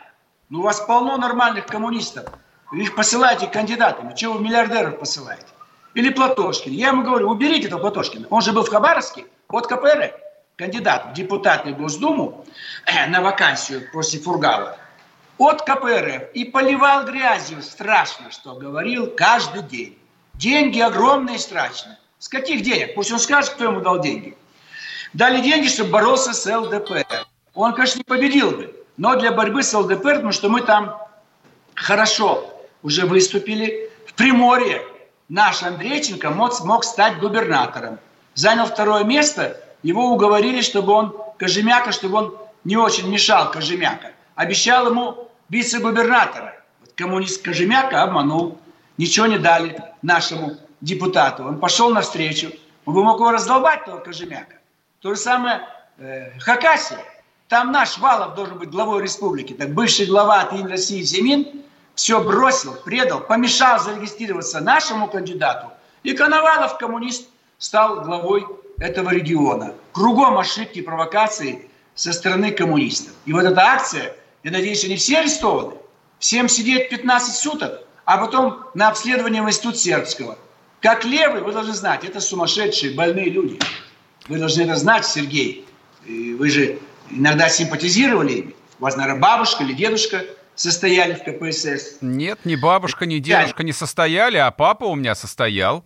Ну, 0.49 0.61
у 0.61 0.63
вас 0.63 0.81
полно 0.81 1.19
нормальных 1.19 1.67
коммунистов. 1.67 2.25
Вы 2.73 2.85
их 2.85 2.95
посылаете 2.95 3.49
кандидатами. 3.49 4.15
Чего 4.15 4.33
вы 4.33 4.45
миллиардеров 4.45 4.99
посылаете? 4.99 5.45
Или 5.93 6.09
Платошкин. 6.09 6.73
Я 6.73 6.89
ему 6.89 7.03
говорю, 7.03 7.29
уберите 7.29 7.67
этого 7.67 7.81
Платошкина. 7.81 8.29
Он 8.31 8.41
же 8.41 8.53
был 8.53 8.65
в 8.65 8.71
Хабаровске, 8.71 9.27
от 9.51 9.67
КПР, 9.67 10.15
кандидат 10.57 11.11
в 11.11 11.13
депутаты 11.13 11.75
в 11.75 11.77
Госдуму 11.77 12.47
э, 12.87 13.07
на 13.09 13.21
вакансию 13.21 13.83
после 13.93 14.21
Фургала. 14.21 14.79
От 15.39 15.63
КПРФ. 15.63 16.33
И 16.35 16.45
поливал 16.45 17.05
грязью. 17.05 17.63
Страшно, 17.63 18.31
что 18.31 18.55
говорил 18.55 19.09
каждый 19.09 19.63
день. 19.63 19.99
Деньги 20.35 20.81
огромные 20.81 21.39
страшно. 21.39 21.99
С 22.19 22.29
каких 22.29 22.63
денег? 22.63 22.95
Пусть 22.95 23.13
он 23.13 23.19
скажет, 23.19 23.55
кто 23.55 23.65
ему 23.65 23.81
дал 23.81 24.01
деньги. 24.01 24.37
Дали 25.13 25.41
деньги, 25.41 25.69
чтобы 25.69 25.91
боролся 25.91 26.33
с 26.33 26.47
ЛДПР. 26.47 27.27
Он, 27.55 27.73
конечно, 27.75 27.99
не 27.99 28.05
победил 28.05 28.51
бы. 28.51 28.75
Но 28.97 29.17
для 29.17 29.33
борьбы 29.33 29.63
с 29.63 29.73
ЛДПР, 29.75 30.17
потому 30.17 30.33
что 30.33 30.49
мы 30.49 30.61
там 30.63 30.97
хорошо 31.75 32.51
уже 32.83 33.07
выступили. 33.07 33.91
В 34.07 34.15
Приморье 34.15 34.83
наш 35.29 35.63
Андрейченко 35.63 36.31
мог, 36.31 36.59
мог 36.65 36.85
стать 36.85 37.19
губернатором. 37.19 37.99
Занял 38.35 38.67
второе 38.67 39.05
место, 39.05 39.61
его 39.83 40.11
уговорили, 40.11 40.63
чтобы 40.63 40.93
он, 40.93 41.17
Кожемяка, 41.39 41.93
чтобы 41.93 42.17
он 42.17 42.39
не 42.65 42.77
очень 42.77 43.09
мешал 43.09 43.51
Кожемяка. 43.51 44.14
Обещал 44.35 44.89
ему 44.89 45.29
вице-губернатора. 45.49 46.55
Вот 46.81 46.93
коммунист 46.95 47.45
Кожемяка 47.45 48.03
обманул. 48.03 48.59
Ничего 48.97 49.27
не 49.27 49.39
дали 49.39 49.83
нашему 50.03 50.57
депутату. 50.81 51.45
Он 51.45 51.59
пошел 51.59 51.91
навстречу. 51.91 52.51
Он 52.85 52.95
бы 52.95 53.05
мог 53.05 53.19
его 53.19 53.33
раздолбать, 53.33 53.85
того 53.85 53.99
Кожемяка. 53.99 54.57
То 55.01 55.15
же 55.15 55.21
самое 55.21 55.63
э, 55.99 56.39
Хакасия. 56.39 56.99
Там 57.49 57.73
наш 57.73 57.99
Валов 57.99 58.35
должен 58.35 58.59
быть 58.59 58.71
главой 58.71 59.03
республики. 59.03 59.53
Так 59.53 59.71
бывший 59.71 60.07
глава 60.07 60.43
от 60.43 60.53
Единой 60.53 60.73
России 60.73 61.03
Зимин 61.03 61.63
все 61.95 62.23
бросил, 62.23 62.75
предал, 62.75 63.21
помешал 63.21 63.79
зарегистрироваться 63.79 64.61
нашему 64.61 65.09
кандидату. 65.09 65.69
И 66.03 66.13
Коновалов, 66.15 66.79
коммунист, 66.79 67.29
стал 67.59 68.01
главой 68.01 68.47
этого 68.79 69.11
региона. 69.11 69.75
Кругом 69.93 70.39
ошибки 70.39 70.81
провокации 70.83 71.71
со 71.95 72.13
стороны 72.13 72.51
коммунистов. 72.51 73.13
И 73.25 73.33
вот 73.33 73.45
эта 73.45 73.61
акция, 73.61 74.15
я 74.45 74.51
надеюсь, 74.51 74.85
они 74.85 74.97
все 74.97 75.19
арестованы. 75.19 75.77
Всем 76.19 76.49
сидеть 76.49 76.91
15 76.91 77.35
суток, 77.35 77.83
а 78.05 78.19
потом 78.19 78.67
на 78.75 78.89
обследование 78.89 79.43
в 79.43 79.49
институт 79.49 79.77
сербского. 79.77 80.39
Как 80.81 81.05
левый, 81.05 81.41
вы 81.41 81.53
должны 81.53 81.73
знать, 81.73 82.05
это 82.05 82.21
сумасшедшие, 82.21 82.95
больные 82.95 83.31
люди. 83.31 83.59
Вы 84.29 84.39
должны 84.39 84.63
это 84.63 84.77
знать, 84.77 85.07
Сергей. 85.07 85.67
Вы 86.07 86.51
же 86.51 86.79
иногда 87.11 87.49
симпатизировали 87.49 88.33
ими. 88.33 88.55
У 88.79 88.83
вас, 88.83 88.97
наверное, 88.97 89.21
бабушка 89.21 89.65
или 89.65 89.73
дедушка 89.73 90.25
состояли 90.55 91.15
в 91.15 91.25
КПСС. 91.25 91.99
Нет, 92.03 92.41
ни 92.45 92.57
бабушка, 92.57 93.07
ни 93.07 93.19
дедушка 93.19 93.63
не 93.63 93.73
состояли, 93.73 94.37
а 94.37 94.51
папа 94.51 94.85
у 94.85 94.95
меня 94.95 95.15
состоял. 95.15 95.85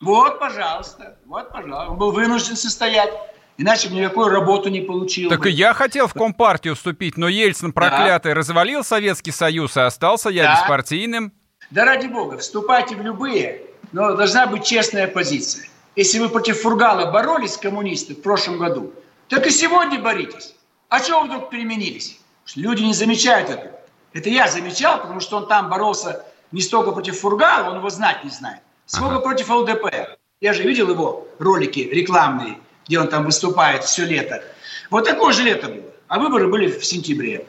Вот, 0.00 0.38
пожалуйста, 0.38 1.18
вот, 1.26 1.48
пожалуйста. 1.50 1.90
Он 1.90 1.98
был 1.98 2.12
вынужден 2.12 2.56
состоять. 2.56 3.10
Иначе 3.56 3.88
бы 3.88 3.94
никакую 3.94 4.28
работу 4.30 4.68
не 4.68 4.80
получил. 4.80 5.30
Так 5.30 5.40
бы. 5.40 5.50
и 5.50 5.52
я 5.52 5.74
хотел 5.74 6.08
в 6.08 6.14
Компартию 6.14 6.74
вступить, 6.74 7.16
но 7.16 7.28
Ельцин 7.28 7.72
проклятый 7.72 8.32
да. 8.32 8.38
развалил 8.38 8.82
Советский 8.82 9.30
Союз, 9.30 9.76
и 9.76 9.80
остался 9.80 10.28
я 10.30 10.42
да. 10.44 10.54
беспартийным. 10.54 11.32
Да 11.70 11.84
ради 11.84 12.08
бога, 12.08 12.38
вступайте 12.38 12.96
в 12.96 13.02
любые, 13.02 13.62
но 13.92 14.16
должна 14.16 14.46
быть 14.46 14.64
честная 14.64 15.06
позиция. 15.06 15.68
Если 15.96 16.18
вы 16.18 16.28
против 16.28 16.60
Фургала 16.62 17.12
боролись, 17.12 17.56
коммунисты, 17.56 18.14
в 18.14 18.22
прошлом 18.22 18.58
году, 18.58 18.92
так 19.28 19.46
и 19.46 19.50
сегодня 19.50 20.00
боритесь. 20.00 20.54
А 20.88 21.00
чего 21.00 21.20
вы 21.20 21.28
вдруг 21.28 21.50
переменились? 21.50 22.18
Люди 22.56 22.82
не 22.82 22.94
замечают 22.94 23.50
это. 23.50 23.80
Это 24.12 24.28
я 24.28 24.48
замечал, 24.48 25.00
потому 25.00 25.20
что 25.20 25.36
он 25.36 25.46
там 25.46 25.70
боролся 25.70 26.24
не 26.52 26.60
столько 26.60 26.92
против 26.92 27.18
Фургала, 27.20 27.70
он 27.70 27.78
его 27.78 27.90
знать 27.90 28.22
не 28.24 28.30
знает, 28.30 28.60
сколько 28.86 29.16
ага. 29.16 29.22
против 29.22 29.50
ЛДПР. 29.50 30.18
Я 30.40 30.52
же 30.52 30.62
видел 30.62 30.90
его 30.90 31.26
ролики 31.38 31.80
рекламные, 31.80 32.58
где 32.86 32.98
он 32.98 33.08
там 33.08 33.24
выступает 33.24 33.84
все 33.84 34.04
лето. 34.04 34.42
Вот 34.90 35.04
такое 35.04 35.32
же 35.32 35.42
лето 35.42 35.68
было. 35.68 35.90
А 36.08 36.18
выборы 36.18 36.48
были 36.48 36.70
в 36.70 36.84
сентябре. 36.84 37.46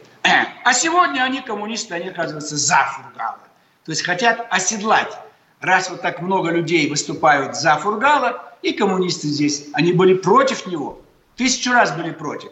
А 0.63 0.73
сегодня 0.73 1.21
они, 1.21 1.41
коммунисты, 1.41 1.93
они, 1.93 2.09
оказывается, 2.09 2.57
за 2.57 2.77
Фургала. 2.95 3.39
То 3.85 3.91
есть 3.91 4.03
хотят 4.03 4.47
оседлать. 4.49 5.15
Раз 5.61 5.89
вот 5.89 6.01
так 6.01 6.21
много 6.21 6.49
людей 6.51 6.89
выступают 6.89 7.55
за 7.55 7.75
Фургала, 7.77 8.53
и 8.61 8.73
коммунисты 8.73 9.27
здесь, 9.27 9.67
они 9.73 9.93
были 9.93 10.15
против 10.15 10.65
него. 10.65 11.01
Тысячу 11.35 11.71
раз 11.71 11.95
были 11.95 12.11
против. 12.11 12.49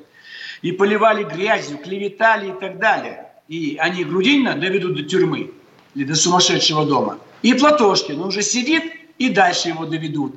И 0.61 0.71
поливали 0.71 1.23
грязью, 1.23 1.77
клеветали 1.79 2.51
и 2.51 2.59
так 2.59 2.77
далее. 2.77 3.31
И 3.47 3.77
они 3.79 4.03
Грудинина 4.03 4.55
доведут 4.55 4.95
до 4.95 5.03
тюрьмы 5.03 5.51
или 5.95 6.03
до 6.03 6.15
сумасшедшего 6.15 6.85
дома. 6.85 7.17
И 7.41 7.53
Платошкин, 7.53 8.21
уже 8.21 8.41
сидит, 8.41 8.83
и 9.17 9.29
дальше 9.29 9.69
его 9.69 9.85
доведут. 9.85 10.35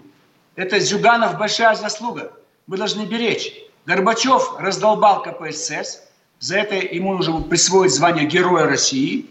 Это 0.57 0.81
Зюганов 0.81 1.38
большая 1.38 1.75
заслуга. 1.75 2.33
Мы 2.66 2.79
должны 2.79 3.03
беречь. 3.05 3.53
Горбачев 3.85 4.55
раздолбал 4.59 5.23
КПСС, 5.23 6.03
за 6.40 6.59
это 6.59 6.75
ему 6.75 7.14
нужно 7.14 7.40
присвоить 7.42 7.92
звание 7.92 8.27
Героя 8.27 8.66
России, 8.66 9.27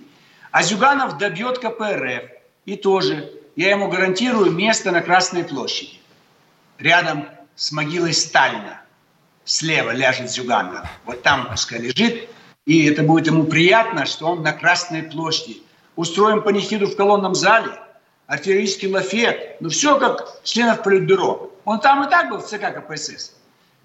а 0.52 0.64
Зюганов 0.64 1.18
добьет 1.18 1.60
КПРФ. 1.60 2.30
И 2.66 2.78
тоже 2.78 3.32
я 3.56 3.72
ему 3.72 3.90
гарантирую 3.90 4.52
место 4.52 4.92
на 4.92 5.02
Красной 5.02 5.44
площади, 5.44 6.00
рядом 6.80 7.28
с 7.56 7.72
могилой 7.72 8.14
Сталина 8.14 8.82
слева 9.44 9.92
ляжет 9.92 10.32
Зюганов. 10.32 10.88
Вот 11.06 11.22
там 11.22 11.50
пускай 11.50 11.80
лежит, 11.80 12.30
и 12.66 12.86
это 12.86 13.04
будет 13.04 13.28
ему 13.28 13.44
приятно, 13.46 14.06
что 14.06 14.28
он 14.28 14.42
на 14.42 14.54
Красной 14.54 15.04
площади. 15.04 15.62
Устроим 15.96 16.42
панихиду 16.42 16.88
в 16.88 16.96
колонном 16.96 17.36
зале, 17.36 17.80
артиллерийский 18.28 18.92
лафет, 18.92 19.58
ну 19.60 19.70
все 19.70 20.00
как 20.00 20.42
членов 20.44 20.84
политбюро. 20.84 21.52
Он 21.66 21.80
там 21.80 22.06
и 22.08 22.10
так 22.10 22.30
был 22.30 22.40
в 22.40 22.46
ЦК 22.46 22.74
КПСС. 22.74 23.36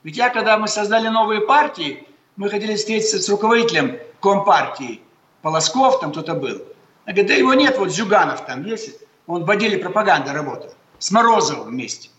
Ведь 0.02 0.16
я, 0.16 0.30
когда 0.30 0.56
мы 0.58 0.68
создали 0.68 1.08
новые 1.08 1.42
партии, 1.42 2.06
мы 2.36 2.48
хотели 2.48 2.76
встретиться 2.76 3.20
с 3.20 3.28
руководителем 3.28 3.98
Компартии, 4.20 5.02
Полосков 5.42 6.00
там 6.00 6.12
кто-то 6.12 6.34
был. 6.34 6.62
Я 7.06 7.12
говорю, 7.12 7.28
да 7.28 7.34
его 7.34 7.54
нет, 7.54 7.78
вот 7.78 7.90
Зюганов 7.90 8.44
там 8.44 8.64
есть, 8.64 9.00
он 9.26 9.44
в 9.44 9.50
отделе 9.50 9.78
пропаганды 9.78 10.32
работал, 10.32 10.74
с 10.98 11.10
Морозовым 11.10 11.68
вместе. 11.68 12.10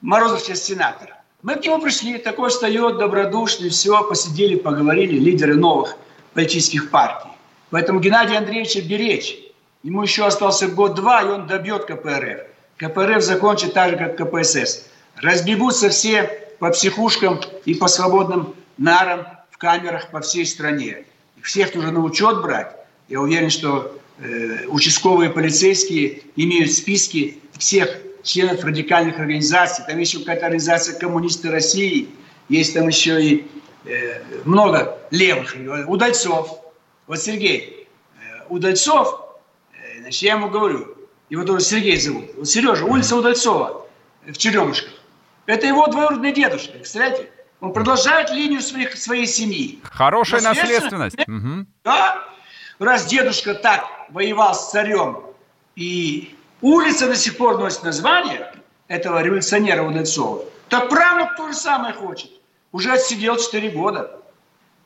Морозов 0.00 0.40
сейчас 0.40 0.62
сенатор. 0.62 1.14
Мы 1.42 1.54
к 1.54 1.64
нему 1.64 1.80
пришли, 1.80 2.18
такой 2.18 2.50
встает, 2.50 2.98
добродушный, 2.98 3.68
все, 3.68 4.02
посидели, 4.08 4.56
поговорили, 4.56 5.18
лидеры 5.18 5.54
новых 5.54 5.96
политических 6.34 6.90
партий. 6.90 7.30
Поэтому 7.70 8.00
Геннадий 8.00 8.36
Андреевича 8.36 8.80
беречь. 8.80 9.38
Ему 9.82 10.02
еще 10.02 10.26
остался 10.26 10.68
год-два, 10.68 11.22
и 11.22 11.26
он 11.26 11.46
добьет 11.46 11.84
КПРФ. 11.84 12.40
КПРФ 12.78 13.22
закончит 13.22 13.74
так 13.74 13.90
же, 13.90 13.96
как 13.96 14.16
КПСС. 14.16 14.86
Разбегутся 15.16 15.88
все 15.90 16.24
по 16.58 16.70
психушкам 16.70 17.40
и 17.64 17.74
по 17.74 17.88
свободным 17.88 18.54
нарам 18.76 19.26
в 19.50 19.58
камерах 19.58 20.10
по 20.10 20.20
всей 20.20 20.46
стране. 20.46 21.04
Всех 21.42 21.74
нужно 21.74 21.92
на 21.92 22.00
учет 22.00 22.42
брать. 22.42 22.74
Я 23.08 23.20
уверен, 23.20 23.50
что 23.50 23.98
э, 24.18 24.66
участковые 24.66 25.30
полицейские 25.30 26.22
имеют 26.36 26.72
списки 26.72 27.38
всех 27.56 27.96
членов 28.22 28.62
радикальных 28.64 29.18
организаций, 29.18 29.84
там 29.86 29.98
еще 29.98 30.18
какая-то 30.20 30.46
организация 30.46 30.98
коммунисты 30.98 31.50
России, 31.50 32.08
есть 32.48 32.74
там 32.74 32.88
еще 32.88 33.22
и 33.22 33.46
э, 33.84 34.22
много 34.44 34.98
левых, 35.10 35.54
удальцов. 35.86 36.58
Вот 37.06 37.18
Сергей, 37.18 37.88
э, 38.16 38.44
удальцов, 38.48 39.08
э, 39.08 39.27
значит, 40.08 40.22
я 40.22 40.32
ему 40.34 40.48
говорю, 40.48 40.96
его 41.28 41.44
тоже 41.44 41.62
Сергей 41.64 42.00
зовут, 42.00 42.30
вот 42.36 42.48
Сережа, 42.48 42.86
улица 42.86 43.14
Удальцова, 43.14 43.86
в 44.26 44.36
Черемушках. 44.38 44.94
Это 45.44 45.66
его 45.66 45.86
двоюродный 45.86 46.32
дедушка, 46.32 46.72
представляете? 46.72 47.30
Он 47.60 47.72
продолжает 47.74 48.30
линию 48.30 48.62
своих, 48.62 48.96
своей 48.96 49.26
семьи. 49.26 49.80
Хорошая 49.82 50.40
наследственность. 50.40 51.16
Да. 51.84 52.24
Раз 52.78 53.06
дедушка 53.06 53.54
так 53.54 53.84
воевал 54.10 54.54
с 54.54 54.70
царем, 54.70 55.24
и 55.76 56.34
улица 56.62 57.06
до 57.06 57.16
сих 57.16 57.36
пор 57.36 57.58
носит 57.58 57.82
название 57.82 58.54
этого 58.86 59.20
революционера 59.20 59.82
Удальцова, 59.82 60.44
так 60.70 60.88
правнук 60.88 61.36
то 61.36 61.48
же 61.48 61.54
самое 61.54 61.92
хочет. 61.92 62.30
Уже 62.72 62.92
отсидел 62.92 63.36
4 63.36 63.70
года. 63.70 64.20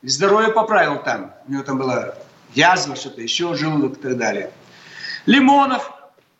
И 0.02 0.08
здоровье 0.08 0.52
поправил 0.52 1.00
там. 1.02 1.32
У 1.46 1.52
него 1.52 1.62
там 1.62 1.78
была 1.78 2.14
язва, 2.54 2.96
что-то 2.96 3.20
еще, 3.20 3.54
желудок 3.54 3.98
и 3.98 4.02
так 4.02 4.16
далее. 4.16 4.50
Лимонов, 5.26 5.92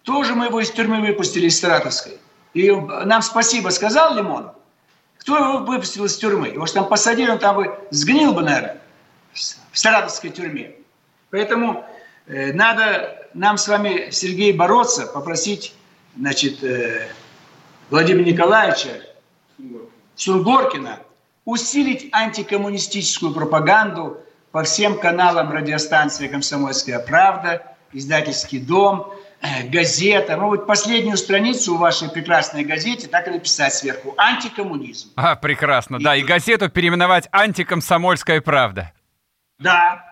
тоже 0.03 0.35
мы 0.35 0.47
его 0.47 0.61
из 0.61 0.71
тюрьмы 0.71 1.01
выпустили, 1.01 1.47
из 1.47 1.61
Саратовской. 1.61 2.18
И 2.55 2.71
нам 2.71 3.23
спасибо 3.23 3.71
сказал 3.71 4.14
Лимонов. 4.14 4.55
Кто 5.18 5.37
его 5.37 5.59
выпустил 5.59 6.05
из 6.05 6.16
тюрьмы? 6.16 6.49
Его 6.49 6.66
же 6.66 6.73
там 6.73 6.88
посадили, 6.88 7.31
он 7.31 7.38
там 7.38 7.57
бы 7.57 7.79
сгнил 7.90 8.33
бы, 8.33 8.42
наверное, 8.42 8.81
в 9.33 9.79
Саратовской 9.79 10.31
тюрьме. 10.31 10.73
Поэтому 11.31 11.87
э, 12.27 12.53
надо 12.53 13.29
нам 13.33 13.57
с 13.57 13.68
вами, 13.68 14.11
Сергей, 14.11 14.53
бороться, 14.53 15.07
попросить, 15.07 15.75
значит, 16.16 16.62
э, 16.64 17.09
Владимира 17.88 18.25
Николаевича 18.25 19.03
Сунгоркина 20.16 20.99
усилить 21.45 22.09
антикоммунистическую 22.12 23.33
пропаганду 23.33 24.21
по 24.51 24.64
всем 24.64 24.99
каналам 24.99 25.53
радиостанции 25.53 26.29
«Комсомольская 26.29 26.99
правда», 26.99 27.71
«Издательский 27.92 28.59
дом», 28.59 29.12
э, 29.40 29.68
газета. 29.68 30.37
Ну 30.37 30.48
вот 30.48 30.66
последнюю 30.66 31.16
страницу 31.16 31.76
в 31.76 31.78
вашей 31.78 32.09
прекрасной 32.09 32.64
газете 32.64 33.09
так 33.09 33.28
и 33.28 33.31
написать 33.31 33.74
сверху. 33.74 34.14
Антикоммунизм. 34.16 35.11
А, 35.16 35.37
прекрасно, 35.37 35.96
и... 35.96 36.02
да. 36.02 36.16
И 36.16 36.22
газету 36.22 36.68
переименовать 36.68 37.28
«Антикомсомольская 37.33 38.40
правда». 38.40 38.92
Да, 39.59 40.05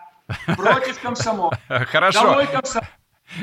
против 0.55 0.99
комсомола. 0.99 1.57
Хорошо. 1.67 2.45
Комсомол. 2.51 2.87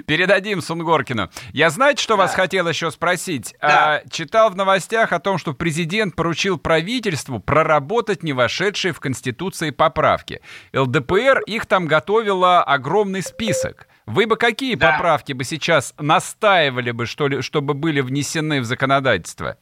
Передадим 0.07 0.61
Сунгоркину. 0.61 1.31
Я 1.53 1.71
знаете, 1.71 2.03
что 2.03 2.17
да. 2.17 2.25
вас 2.25 2.35
хотел 2.35 2.69
еще 2.69 2.91
спросить? 2.91 3.55
Да. 3.61 3.97
А, 3.97 4.09
читал 4.09 4.51
в 4.51 4.57
новостях 4.57 5.13
о 5.13 5.19
том, 5.19 5.39
что 5.39 5.55
президент 5.55 6.15
поручил 6.15 6.59
правительству 6.59 7.41
проработать 7.41 8.23
не 8.23 8.33
вошедшие 8.33 8.93
в 8.93 9.01
Конституции 9.01 9.71
поправки. 9.71 10.41
ЛДПР 10.75 11.41
их 11.47 11.67
там 11.67 11.87
готовила 11.87 12.63
огромный 12.63 13.23
список. 13.23 13.88
Вы 14.09 14.27
бы 14.27 14.37
какие 14.37 14.75
да. 14.75 14.93
поправки 14.93 15.35
бы 15.35 15.45
сейчас 15.45 15.93
настаивали 15.99 16.93
бы, 16.93 17.05
что 17.05 17.29
ли, 17.29 17.43
чтобы 17.43 17.75
были 17.75 18.01
внесены 18.01 18.63
в 18.63 18.65
законодательство? 18.65 19.59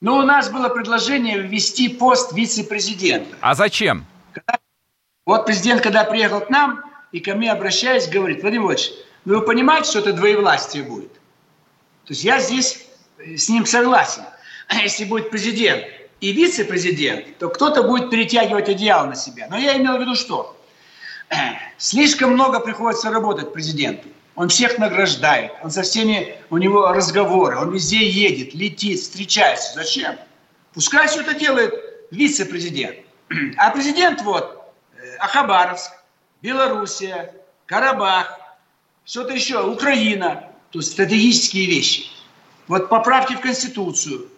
Ну, 0.00 0.16
у 0.16 0.22
нас 0.22 0.50
было 0.50 0.68
предложение 0.68 1.38
ввести 1.40 1.88
пост 1.88 2.32
вице-президента. 2.32 3.36
А 3.40 3.54
зачем? 3.54 4.06
Вот 5.24 5.46
президент, 5.46 5.82
когда 5.82 6.02
приехал 6.02 6.40
к 6.40 6.50
нам, 6.50 6.82
и 7.12 7.20
ко 7.20 7.36
мне 7.36 7.52
обращаясь, 7.52 8.08
говорит, 8.08 8.42
Владимир 8.42 8.66
Владимирович, 8.66 8.98
ну, 9.24 9.38
вы 9.38 9.44
понимаете, 9.44 9.90
что 9.90 10.00
это 10.00 10.14
двоевластие 10.14 10.82
будет? 10.82 11.12
То 11.12 12.14
есть 12.14 12.24
я 12.24 12.40
здесь 12.40 12.88
э, 13.18 13.36
с 13.36 13.48
ним 13.48 13.66
согласен. 13.66 14.22
А 14.66 14.82
если 14.82 15.04
будет 15.04 15.30
президент 15.30 15.84
и 16.20 16.32
вице-президент, 16.32 17.38
то 17.38 17.48
кто-то 17.50 17.84
будет 17.84 18.10
перетягивать 18.10 18.68
одеяло 18.68 19.06
на 19.06 19.14
себя. 19.14 19.46
Но 19.48 19.56
я 19.56 19.76
имел 19.76 19.96
в 19.96 20.00
виду 20.00 20.16
что? 20.16 20.57
Слишком 21.78 22.32
много 22.32 22.60
приходится 22.60 23.10
работать 23.10 23.52
президенту. 23.52 24.08
Он 24.34 24.48
всех 24.48 24.78
награждает, 24.78 25.52
он 25.64 25.70
со 25.70 25.82
всеми, 25.82 26.36
у 26.50 26.58
него 26.58 26.92
разговоры, 26.92 27.58
он 27.58 27.72
везде 27.72 28.08
едет, 28.08 28.54
летит, 28.54 29.00
встречается. 29.00 29.74
Зачем? 29.74 30.16
Пускай 30.74 31.08
все 31.08 31.22
это 31.22 31.34
делает 31.34 31.74
вице-президент. 32.10 32.96
А 33.56 33.70
президент 33.70 34.22
вот, 34.22 34.72
э, 34.96 35.16
Ахабаровск, 35.16 35.90
Белоруссия, 36.40 37.34
Карабах, 37.66 38.38
что-то 39.04 39.32
еще, 39.34 39.66
Украина, 39.66 40.44
то 40.70 40.78
есть 40.78 40.92
стратегические 40.92 41.66
вещи. 41.66 42.04
Вот 42.68 42.88
поправки 42.88 43.34
в 43.34 43.40
Конституцию. 43.40 44.28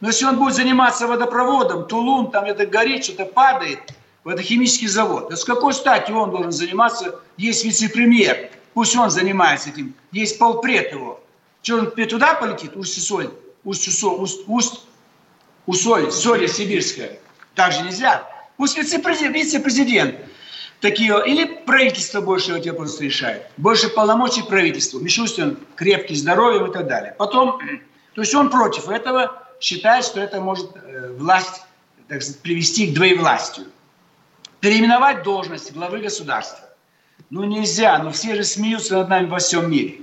Но 0.00 0.08
если 0.08 0.26
он 0.26 0.38
будет 0.38 0.54
заниматься 0.54 1.08
водопроводом, 1.08 1.88
Тулун, 1.88 2.30
там 2.30 2.44
это 2.44 2.64
горит, 2.66 3.04
что-то 3.04 3.24
падает, 3.24 3.92
это 4.28 4.42
химический 4.42 4.88
завод. 4.88 5.28
Да 5.30 5.36
с 5.36 5.44
какой 5.44 5.74
стати 5.74 6.12
он 6.12 6.30
должен 6.30 6.52
заниматься? 6.52 7.20
Есть 7.36 7.64
вице-премьер, 7.64 8.50
пусть 8.74 8.96
он 8.96 9.10
занимается 9.10 9.70
этим. 9.70 9.94
Есть 10.12 10.38
полпред 10.38 10.92
его. 10.92 11.20
Что 11.62 11.78
он 11.78 11.90
туда 11.90 12.34
полетит? 12.34 12.76
Усть-Соль, 12.76 13.30
Усть-Усоль, 13.64 14.20
Усть, 14.46 14.80
Усоль, 15.66 16.10
Соли 16.10 16.46
Сибирская. 16.46 17.18
Так 17.54 17.72
же 17.72 17.82
нельзя. 17.82 18.26
Пусть 18.56 18.76
вице-президент, 18.76 19.34
вице-президент 19.34 20.16
такие, 20.80 21.14
или 21.26 21.44
правительство 21.44 22.20
больше 22.20 22.60
тебя 22.60 22.74
просто 22.74 23.04
решает. 23.04 23.46
Больше 23.56 23.88
полномочий 23.88 24.42
правительству. 24.42 25.00
Мишустин 25.00 25.58
крепкий, 25.76 26.14
здоровьем 26.14 26.70
и 26.70 26.72
так 26.72 26.86
далее. 26.86 27.14
Потом, 27.18 27.58
то 28.14 28.20
есть 28.20 28.34
он 28.34 28.50
против 28.50 28.88
этого, 28.88 29.42
считает, 29.60 30.04
что 30.04 30.20
это 30.20 30.40
может 30.40 30.70
э, 30.76 31.12
власть, 31.18 31.62
так 32.08 32.22
сказать, 32.22 32.40
привести 32.40 32.88
к 32.88 32.94
двоевластию. 32.94 33.66
Переименовать 34.60 35.22
должность 35.22 35.72
главы 35.72 36.00
государства. 36.00 36.68
Ну 37.30 37.44
нельзя, 37.44 37.98
но 37.98 38.10
все 38.10 38.34
же 38.34 38.44
смеются 38.44 38.96
над 38.98 39.08
нами 39.08 39.26
во 39.26 39.38
всем 39.38 39.70
мире. 39.70 40.00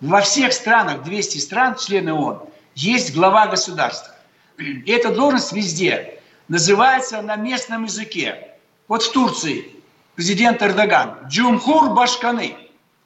Во 0.00 0.20
всех 0.20 0.52
странах, 0.52 1.02
200 1.02 1.38
стран, 1.38 1.76
члены 1.76 2.14
ООН, 2.14 2.42
есть 2.74 3.14
глава 3.14 3.46
государства. 3.46 4.14
И 4.58 4.90
эта 4.90 5.12
должность 5.12 5.52
везде 5.52 6.20
называется 6.48 7.20
на 7.20 7.36
местном 7.36 7.84
языке. 7.84 8.48
Вот 8.88 9.02
в 9.02 9.12
Турции 9.12 9.70
президент 10.14 10.62
Эрдоган. 10.62 11.16
Джумхур 11.28 11.90
Башканы, 11.90 12.56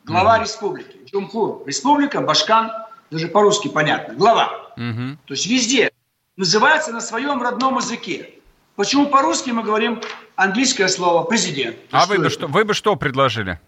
глава 0.04 0.38
mm-hmm. 0.38 0.42
республики. 0.42 0.96
Джумхур, 1.06 1.62
республика, 1.66 2.20
Башкан, 2.20 2.72
даже 3.10 3.28
по-русски 3.28 3.68
понятно, 3.68 4.14
глава. 4.14 4.50
Mm-hmm. 4.76 5.18
То 5.26 5.34
есть 5.34 5.46
везде 5.46 5.92
называется 6.36 6.92
на 6.92 7.00
своем 7.00 7.42
родном 7.42 7.78
языке. 7.78 8.30
Почему 8.76 9.06
по-русски 9.06 9.50
мы 9.50 9.62
говорим 9.62 10.00
английское 10.34 10.88
слово 10.88 11.24
президент? 11.24 11.76
А 11.92 12.06
вы 12.06 12.18
бы, 12.18 12.28
что, 12.28 12.48
вы 12.48 12.64
бы 12.64 12.74
что 12.74 12.96
предложили? 12.96 13.60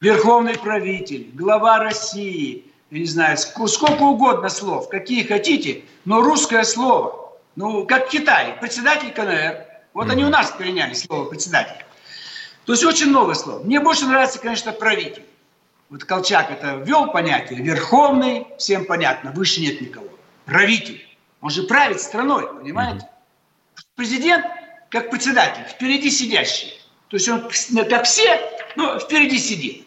Верховный 0.00 0.58
правитель, 0.58 1.30
глава 1.32 1.78
России, 1.78 2.64
я 2.90 2.98
не 2.98 3.06
знаю, 3.06 3.38
сколько 3.38 4.02
угодно 4.02 4.48
слов, 4.50 4.88
какие 4.88 5.22
хотите, 5.22 5.84
но 6.04 6.20
русское 6.20 6.64
слово. 6.64 7.32
Ну, 7.56 7.86
как 7.86 8.08
Китай, 8.08 8.56
председатель 8.60 9.10
КНР. 9.10 9.66
Вот 9.92 10.06
mm-hmm. 10.06 10.12
они 10.12 10.24
у 10.24 10.28
нас 10.28 10.50
переняли 10.52 10.94
слово 10.94 11.28
председатель. 11.28 11.84
То 12.64 12.72
есть 12.72 12.84
очень 12.84 13.08
много 13.08 13.34
слов. 13.34 13.64
Мне 13.64 13.80
больше 13.80 14.06
нравится, 14.06 14.38
конечно, 14.38 14.72
правитель. 14.72 15.24
Вот 15.88 16.04
Колчак 16.04 16.50
это 16.50 16.76
ввел 16.76 17.10
понятие. 17.10 17.60
Верховный, 17.60 18.46
всем 18.58 18.84
понятно, 18.84 19.32
выше 19.32 19.60
нет 19.60 19.80
никого. 19.80 20.06
Правитель. 20.44 21.04
Он 21.40 21.50
же 21.50 21.64
правит 21.64 22.00
страной, 22.00 22.46
понимаете? 22.46 23.08
Президент 24.00 24.46
как 24.88 25.10
председатель, 25.10 25.62
впереди 25.68 26.10
сидящий. 26.10 26.72
То 27.08 27.18
есть 27.18 27.28
он 27.28 27.50
как 27.86 28.04
все, 28.06 28.40
но 28.74 28.98
впереди 28.98 29.38
сидит. 29.38 29.86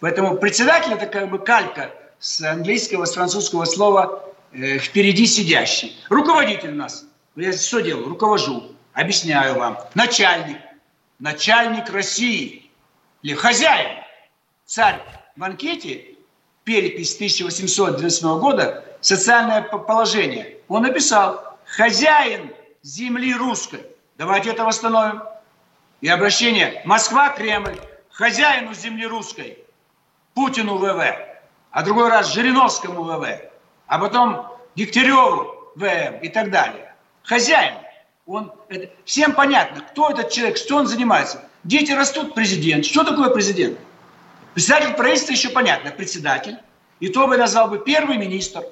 Поэтому 0.00 0.38
председатель 0.38 0.94
это 0.94 1.04
как 1.04 1.28
бы 1.28 1.38
калька 1.38 1.90
с 2.18 2.40
английского, 2.40 3.04
с 3.04 3.12
французского 3.12 3.66
слова 3.66 4.24
э, 4.52 4.78
впереди 4.78 5.26
сидящий. 5.26 5.94
Руководитель 6.08 6.70
у 6.70 6.76
нас. 6.76 7.04
Я 7.36 7.52
что 7.52 7.80
делаю? 7.80 8.08
Руковожу. 8.08 8.74
Объясняю 8.94 9.58
вам. 9.58 9.78
Начальник 9.94 10.56
начальник 11.18 11.90
России 11.90 12.70
или 13.20 13.34
хозяин. 13.34 13.98
Царь 14.64 14.98
в 15.36 15.44
анкете, 15.44 16.14
перепись 16.64 17.16
1812 17.16 18.22
года, 18.40 18.82
социальное 19.02 19.60
положение, 19.60 20.56
он 20.68 20.84
написал 20.84 21.58
«хозяин 21.66 22.50
земли 22.82 23.34
русской». 23.34 23.86
Давайте 24.18 24.50
это 24.50 24.64
восстановим. 24.64 25.22
И 26.00 26.08
обращение 26.08 26.82
«Москва-Кремль, 26.84 27.78
хозяину 28.10 28.74
земли 28.74 29.06
русской, 29.06 29.58
Путину 30.34 30.76
ВВ, 30.76 31.02
а 31.70 31.82
другой 31.82 32.08
раз 32.08 32.32
Жириновскому 32.32 33.02
ВВ, 33.02 33.50
а 33.86 33.98
потом 33.98 34.46
Дегтяреву 34.74 35.72
ВМ 35.76 36.20
и 36.22 36.28
так 36.28 36.50
далее. 36.50 36.94
Хозяин. 37.22 37.74
Он, 38.26 38.52
это, 38.68 38.90
всем 39.04 39.32
понятно, 39.32 39.82
кто 39.82 40.10
этот 40.10 40.30
человек, 40.30 40.56
что 40.56 40.76
он 40.76 40.86
занимается. 40.86 41.48
Дети 41.64 41.92
растут, 41.92 42.34
президент. 42.34 42.84
Что 42.84 43.04
такое 43.04 43.30
президент? 43.30 43.78
Председатель 44.54 44.94
правительства 44.94 45.32
еще 45.32 45.50
понятно, 45.50 45.90
председатель. 45.90 46.58
И 47.00 47.08
то 47.08 47.26
бы 47.26 47.36
назвал 47.36 47.68
бы 47.68 47.78
первый 47.78 48.16
министр. 48.16 48.64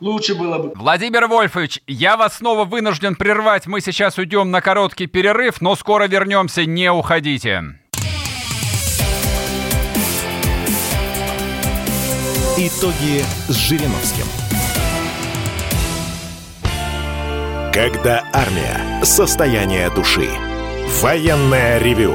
Лучше 0.00 0.34
было 0.34 0.58
бы. 0.58 0.72
Владимир 0.74 1.26
Вольфович, 1.26 1.80
я 1.86 2.16
вас 2.16 2.38
снова 2.38 2.64
вынужден 2.64 3.14
прервать. 3.14 3.66
Мы 3.66 3.80
сейчас 3.80 4.18
уйдем 4.18 4.50
на 4.50 4.60
короткий 4.60 5.06
перерыв, 5.06 5.60
но 5.60 5.76
скоро 5.76 6.06
вернемся, 6.06 6.64
не 6.64 6.90
уходите. 6.90 7.62
Итоги 12.56 13.24
с 13.48 13.56
Жириновским. 13.56 14.24
Когда 17.72 18.24
армия. 18.32 19.04
Состояние 19.04 19.90
души. 19.90 20.30
Военное 21.02 21.78
ревю. 21.78 22.14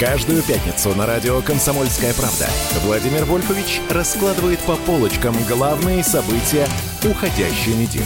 Каждую 0.00 0.42
пятницу 0.42 0.92
на 0.96 1.06
радио 1.06 1.40
«Комсомольская 1.40 2.12
правда» 2.14 2.48
Владимир 2.82 3.24
Вольфович 3.26 3.80
раскладывает 3.88 4.58
по 4.60 4.74
полочкам 4.74 5.36
главные 5.48 6.02
события 6.02 6.66
уходящей 7.04 7.74
недели. 7.76 8.04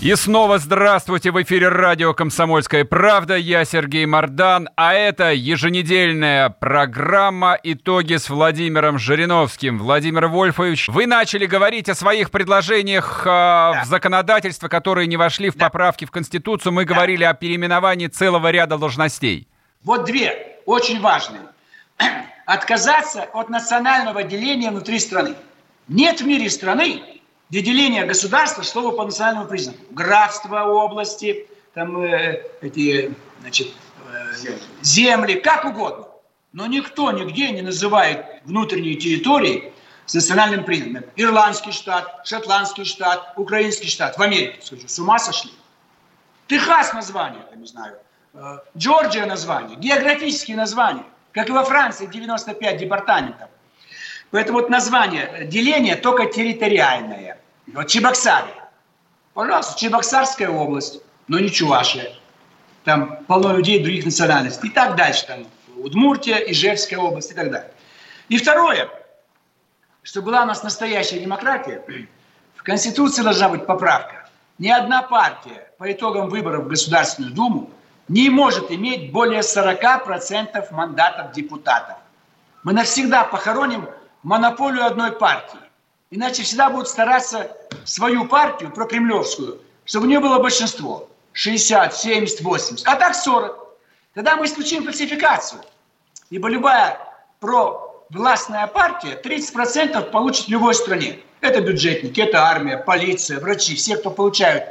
И 0.00 0.14
снова 0.14 0.56
здравствуйте 0.58 1.30
в 1.30 1.42
эфире 1.42 1.68
радио 1.68 2.14
«Комсомольская 2.14 2.86
правда». 2.86 3.36
Я 3.36 3.66
Сергей 3.66 4.06
Мордан, 4.06 4.70
а 4.76 4.94
это 4.94 5.34
еженедельная 5.34 6.48
программа 6.48 7.58
«Итоги 7.62 8.16
с 8.16 8.30
Владимиром 8.30 8.98
Жириновским». 8.98 9.78
Владимир 9.78 10.28
Вольфович, 10.28 10.88
вы 10.88 11.06
начали 11.06 11.44
говорить 11.44 11.90
о 11.90 11.94
своих 11.94 12.30
предложениях 12.30 13.22
э, 13.24 13.26
да. 13.26 13.82
в 13.84 13.86
законодательство, 13.86 14.68
которые 14.68 15.06
не 15.06 15.18
вошли 15.18 15.50
в 15.50 15.56
да. 15.56 15.66
поправки 15.66 16.06
в 16.06 16.10
Конституцию. 16.10 16.72
Мы 16.72 16.86
да. 16.86 16.94
говорили 16.94 17.24
о 17.24 17.34
переименовании 17.34 18.06
целого 18.06 18.50
ряда 18.50 18.78
должностей. 18.78 19.48
Вот 19.84 20.04
две 20.04 20.58
очень 20.66 21.00
важные. 21.00 21.42
Отказаться 22.46 23.22
от 23.32 23.48
национального 23.48 24.22
деления 24.22 24.70
внутри 24.70 24.98
страны. 24.98 25.34
Нет 25.88 26.20
в 26.20 26.26
мире 26.26 26.50
страны, 26.50 27.20
где 27.50 27.62
деление 27.62 28.04
государства 28.04 28.62
шло 28.62 28.92
по 28.92 29.04
национальному 29.04 29.48
признаку. 29.48 29.78
Графство, 29.90 30.64
области, 30.64 31.46
там 31.74 32.00
э, 32.02 32.42
эти, 32.60 33.14
значит, 33.40 33.68
э, 34.12 34.58
земли, 34.82 35.34
как 35.40 35.64
угодно. 35.64 36.06
Но 36.52 36.66
никто 36.66 37.10
нигде 37.12 37.50
не 37.50 37.62
называет 37.62 38.24
внутренние 38.44 38.96
территории 38.96 39.72
с 40.06 40.14
национальным 40.14 40.64
признаком. 40.64 41.10
Ирландский 41.16 41.72
штат, 41.72 42.26
шотландский 42.26 42.84
штат, 42.84 43.34
украинский 43.36 43.88
штат. 43.88 44.16
В 44.18 44.22
Америке, 44.22 44.58
скажу, 44.62 44.88
с 44.88 44.98
ума 44.98 45.18
сошли. 45.18 45.52
Техас 46.46 46.92
название, 46.94 47.42
я 47.50 47.56
не 47.56 47.66
знаю. 47.66 47.98
Э, 48.40 48.58
Джорджия 48.76 49.26
название, 49.26 49.76
географические 49.76 50.56
названия, 50.56 51.04
как 51.32 51.48
и 51.48 51.52
во 51.52 51.64
Франции 51.64 52.06
95 52.06 52.76
департаментов. 52.76 53.48
Поэтому 54.30 54.60
вот 54.60 54.70
название 54.70 55.46
деления 55.46 55.96
только 55.96 56.26
территориальное. 56.26 57.38
Вот 57.66 57.88
Чебоксары. 57.88 58.50
Пожалуйста, 59.34 59.78
Чебоксарская 59.78 60.50
область, 60.50 61.00
но 61.26 61.40
не 61.40 61.50
Чувашия. 61.50 62.12
Там 62.84 63.24
полно 63.26 63.56
людей 63.56 63.82
других 63.82 64.04
национальностей. 64.04 64.68
И 64.68 64.72
так 64.72 64.94
дальше. 64.94 65.26
Там 65.26 65.46
Удмуртия, 65.76 66.36
Ижевская 66.36 66.98
область 66.98 67.32
и 67.32 67.34
так 67.34 67.50
далее. 67.50 67.72
И 68.28 68.36
второе, 68.38 68.88
что 70.02 70.22
была 70.22 70.42
у 70.42 70.46
нас 70.46 70.62
настоящая 70.62 71.18
демократия, 71.18 71.82
в 72.54 72.62
Конституции 72.62 73.22
должна 73.22 73.48
быть 73.48 73.66
поправка. 73.66 74.28
Ни 74.58 74.68
одна 74.68 75.02
партия 75.02 75.72
по 75.78 75.90
итогам 75.90 76.28
выборов 76.28 76.64
в 76.64 76.68
Государственную 76.68 77.32
Думу 77.32 77.70
не 78.08 78.30
может 78.30 78.70
иметь 78.70 79.12
более 79.12 79.40
40% 79.40 80.72
мандатов 80.72 81.32
депутатов. 81.32 81.96
Мы 82.64 82.72
навсегда 82.72 83.24
похороним 83.24 83.88
монополию 84.22 84.84
одной 84.86 85.12
партии. 85.12 85.60
Иначе 86.10 86.42
всегда 86.42 86.70
будут 86.70 86.88
стараться 86.88 87.54
свою 87.84 88.24
партию, 88.26 88.70
прокремлевскую, 88.72 89.60
чтобы 89.84 90.06
у 90.06 90.08
нее 90.08 90.20
было 90.20 90.38
большинство. 90.38 91.08
60, 91.34 91.94
70, 91.94 92.40
80. 92.40 92.86
А 92.86 92.96
так 92.96 93.14
40. 93.14 93.68
Тогда 94.14 94.36
мы 94.36 94.46
исключим 94.46 94.84
фальсификацию. 94.84 95.60
Ибо 96.30 96.48
любая 96.48 96.98
провластная 97.40 98.66
партия 98.66 99.20
30% 99.22 100.10
получит 100.10 100.46
в 100.46 100.48
любой 100.48 100.74
стране. 100.74 101.20
Это 101.40 101.60
бюджетники, 101.60 102.20
это 102.20 102.42
армия, 102.42 102.78
полиция, 102.78 103.38
врачи, 103.38 103.76
все, 103.76 103.96
кто 103.96 104.10
получают 104.10 104.64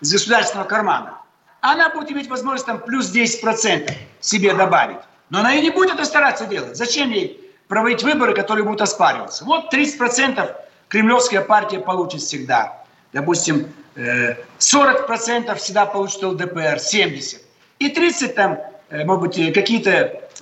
из 0.00 0.12
государственного 0.12 0.68
кармана. 0.68 1.23
Она 1.66 1.88
будет 1.88 2.12
иметь 2.12 2.28
возможность 2.28 2.66
там 2.66 2.78
плюс 2.78 3.10
10% 3.10 3.90
себе 4.20 4.52
добавить. 4.52 4.98
Но 5.30 5.38
она 5.38 5.54
и 5.54 5.62
не 5.62 5.70
будет 5.70 5.94
это 5.94 6.04
стараться 6.04 6.44
делать. 6.44 6.76
Зачем 6.76 7.10
ей 7.10 7.40
проводить 7.68 8.02
выборы, 8.02 8.34
которые 8.34 8.64
будут 8.66 8.82
оспариваться. 8.82 9.46
Вот 9.46 9.72
30% 9.72 10.54
кремлевская 10.88 11.40
партия 11.40 11.78
получит 11.78 12.20
всегда. 12.20 12.84
Допустим, 13.14 13.72
40% 13.96 13.96
э, 13.96 15.54
всегда 15.54 15.86
получит 15.86 16.22
ЛДПР, 16.22 16.76
70%. 16.76 17.40
И 17.78 17.88
30% 17.88 18.28
там, 18.34 18.58
э, 18.90 19.02
может 19.06 19.22
быть, 19.22 19.54
какие-то 19.54 19.90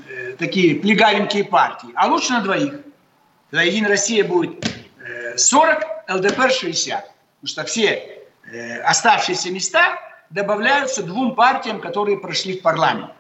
э, 0.09 0.33
такие 0.41 0.75
плегавенькие 0.75 1.45
партии. 1.45 1.91
А 1.95 2.09
лучше 2.09 2.33
на 2.33 2.41
двоих. 2.41 2.81
Тогда 3.51 3.63
Единая 3.63 3.91
Россия 3.91 4.25
будет 4.25 4.69
40, 5.37 5.85
ЛДПР 6.09 6.51
60. 6.51 6.99
Потому 7.01 7.13
что 7.45 7.63
все 7.63 8.19
оставшиеся 8.85 9.53
места 9.53 10.01
добавляются 10.33 11.03
двум 11.03 11.35
партиям, 11.35 11.81
которые 11.81 12.19
прошли 12.19 12.59
в 12.59 12.63
парламент. 12.63 13.11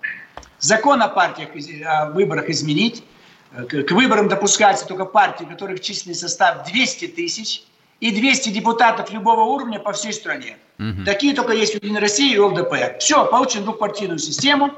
Закон 0.58 1.02
о 1.02 1.08
партиях, 1.08 1.50
о 1.84 2.10
выборах 2.10 2.48
изменить, 2.48 3.04
к 3.68 3.90
выборам 3.90 4.28
допускаются 4.28 4.86
только 4.86 5.04
партии, 5.04 5.44
у 5.44 5.46
которых 5.46 5.80
численный 5.80 6.14
состав 6.14 6.66
200 6.70 7.08
тысяч 7.08 7.64
и 8.00 8.10
200 8.10 8.48
депутатов 8.48 9.12
любого 9.12 9.42
уровня 9.42 9.78
по 9.78 9.92
всей 9.92 10.12
стране. 10.12 10.56
Угу. 10.78 11.04
Такие 11.04 11.34
только 11.34 11.52
есть 11.52 11.74
в 11.74 11.76
Единой 11.76 12.00
России 12.00 12.32
и 12.32 12.38
ЛДПР. 12.38 12.96
Все, 12.98 13.26
получим 13.26 13.64
двухпартийную 13.64 14.18
систему. 14.18 14.72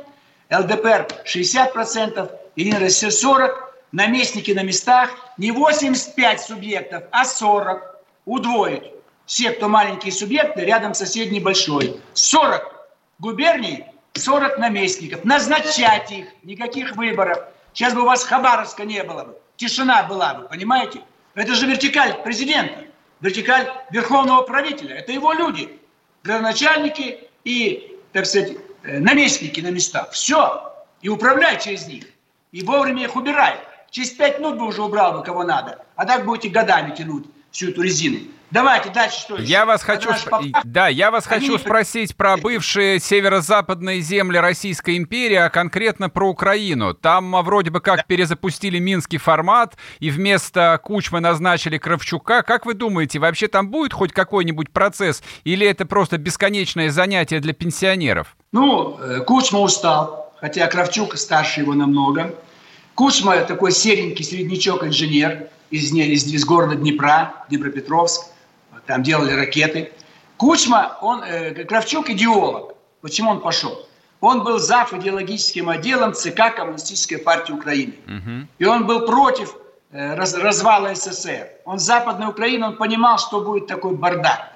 ЛДПР 0.50 1.06
60%, 1.24 2.30
Единая 2.56 2.80
Россия 2.80 3.10
40%, 3.10 3.50
наместники 3.92 4.50
на 4.50 4.62
местах 4.62 5.10
не 5.38 5.52
85 5.52 6.40
субъектов, 6.40 7.04
а 7.12 7.24
40. 7.24 7.94
Удвоить. 8.26 8.82
Все, 9.26 9.50
кто 9.50 9.68
маленькие 9.68 10.12
субъекты, 10.12 10.62
рядом 10.62 10.94
соседний 10.94 11.40
большой. 11.40 12.00
40 12.12 12.88
губерний, 13.18 13.84
40 14.12 14.58
наместников. 14.58 15.24
Назначать 15.24 16.10
их, 16.12 16.26
никаких 16.42 16.96
выборов. 16.96 17.38
Сейчас 17.72 17.94
бы 17.94 18.02
у 18.02 18.04
вас 18.04 18.24
Хабаровска 18.24 18.84
не 18.84 19.02
было 19.02 19.24
бы. 19.24 19.38
Тишина 19.56 20.02
была 20.04 20.34
бы, 20.34 20.48
понимаете? 20.48 21.00
Это 21.34 21.54
же 21.54 21.66
вертикаль 21.66 22.22
президента, 22.22 22.84
вертикаль 23.20 23.72
верховного 23.90 24.42
правителя. 24.42 24.96
Это 24.96 25.12
его 25.12 25.32
люди, 25.32 25.80
градоначальники 26.22 27.20
и, 27.44 27.98
так 28.12 28.26
сказать, 28.26 28.56
э, 28.82 28.98
наместники 28.98 29.60
на 29.60 29.70
местах. 29.70 30.10
Все. 30.12 30.72
И 31.02 31.08
управляй 31.08 31.60
через 31.60 31.86
них. 31.86 32.04
И 32.52 32.62
вовремя 32.62 33.04
их 33.04 33.16
убирай. 33.16 33.56
Через 33.90 34.10
пять 34.10 34.38
минут 34.38 34.58
бы 34.58 34.66
уже 34.66 34.82
убрал 34.82 35.12
бы 35.12 35.24
кого 35.24 35.44
надо. 35.44 35.84
А 35.96 36.04
так 36.04 36.24
будете 36.24 36.48
годами 36.48 36.94
тянуть 36.94 37.26
всю 37.50 37.70
эту 37.70 37.82
резину. 37.82 38.18
Давайте 38.54 38.90
дальше 38.90 39.18
что 39.18 39.34
еще? 39.34 39.46
Я 39.46 39.66
вас 39.66 39.82
хочу, 39.82 40.12
сп... 40.14 40.32
да, 40.62 40.86
я 40.86 41.10
вас 41.10 41.26
Они... 41.26 41.44
хочу 41.44 41.58
спросить 41.58 42.14
про 42.14 42.36
бывшие 42.40 43.00
северо-западные 43.00 44.00
земли 44.00 44.38
Российской 44.38 44.96
империи, 44.96 45.34
а 45.34 45.50
конкретно 45.50 46.08
про 46.08 46.30
Украину. 46.30 46.94
Там 46.94 47.34
а, 47.34 47.42
вроде 47.42 47.70
бы 47.70 47.80
как 47.80 47.96
да. 47.96 48.04
перезапустили 48.06 48.78
минский 48.78 49.18
формат 49.18 49.76
и 49.98 50.08
вместо 50.08 50.78
Кучмы 50.80 51.18
назначили 51.18 51.78
Кравчука. 51.78 52.42
Как 52.42 52.64
вы 52.64 52.74
думаете, 52.74 53.18
вообще 53.18 53.48
там 53.48 53.70
будет 53.70 53.92
хоть 53.92 54.12
какой-нибудь 54.12 54.70
процесс 54.70 55.24
или 55.42 55.66
это 55.66 55.84
просто 55.84 56.16
бесконечное 56.16 56.90
занятие 56.90 57.40
для 57.40 57.54
пенсионеров? 57.54 58.36
Ну, 58.52 59.00
э, 59.00 59.22
Кучма 59.22 59.58
устал, 59.58 60.32
хотя 60.40 60.68
Кравчук 60.68 61.16
старше 61.16 61.62
его 61.62 61.74
намного. 61.74 62.32
Кучма 62.94 63.38
такой 63.38 63.72
серенький 63.72 64.24
среднячок-инженер 64.24 65.48
из, 65.72 65.92
из, 65.92 66.32
из 66.32 66.44
города 66.44 66.76
Днепра, 66.76 67.34
Днепропетровск 67.50 68.30
там 68.86 69.02
делали 69.02 69.32
ракеты. 69.32 69.92
Кучма, 70.36 70.98
он, 71.00 71.22
э, 71.22 71.64
Кравчук 71.64 72.10
идеолог. 72.10 72.74
Почему 73.00 73.30
он 73.30 73.40
пошел? 73.40 73.86
Он 74.20 74.42
был 74.42 74.58
зав 74.58 74.92
идеологическим 74.94 75.68
отделом 75.68 76.14
ЦК 76.14 76.54
Коммунистической 76.56 77.18
партии 77.18 77.52
Украины. 77.52 77.94
Угу. 78.06 78.48
И 78.58 78.64
он 78.64 78.86
был 78.86 79.06
против 79.06 79.54
э, 79.92 80.14
раз, 80.14 80.34
развала 80.34 80.94
СССР. 80.94 81.48
Он 81.64 81.78
Западной 81.78 82.28
Украины, 82.28 82.66
он 82.66 82.76
понимал, 82.76 83.18
что 83.18 83.40
будет 83.40 83.66
такой 83.66 83.94
бардак. 83.94 84.52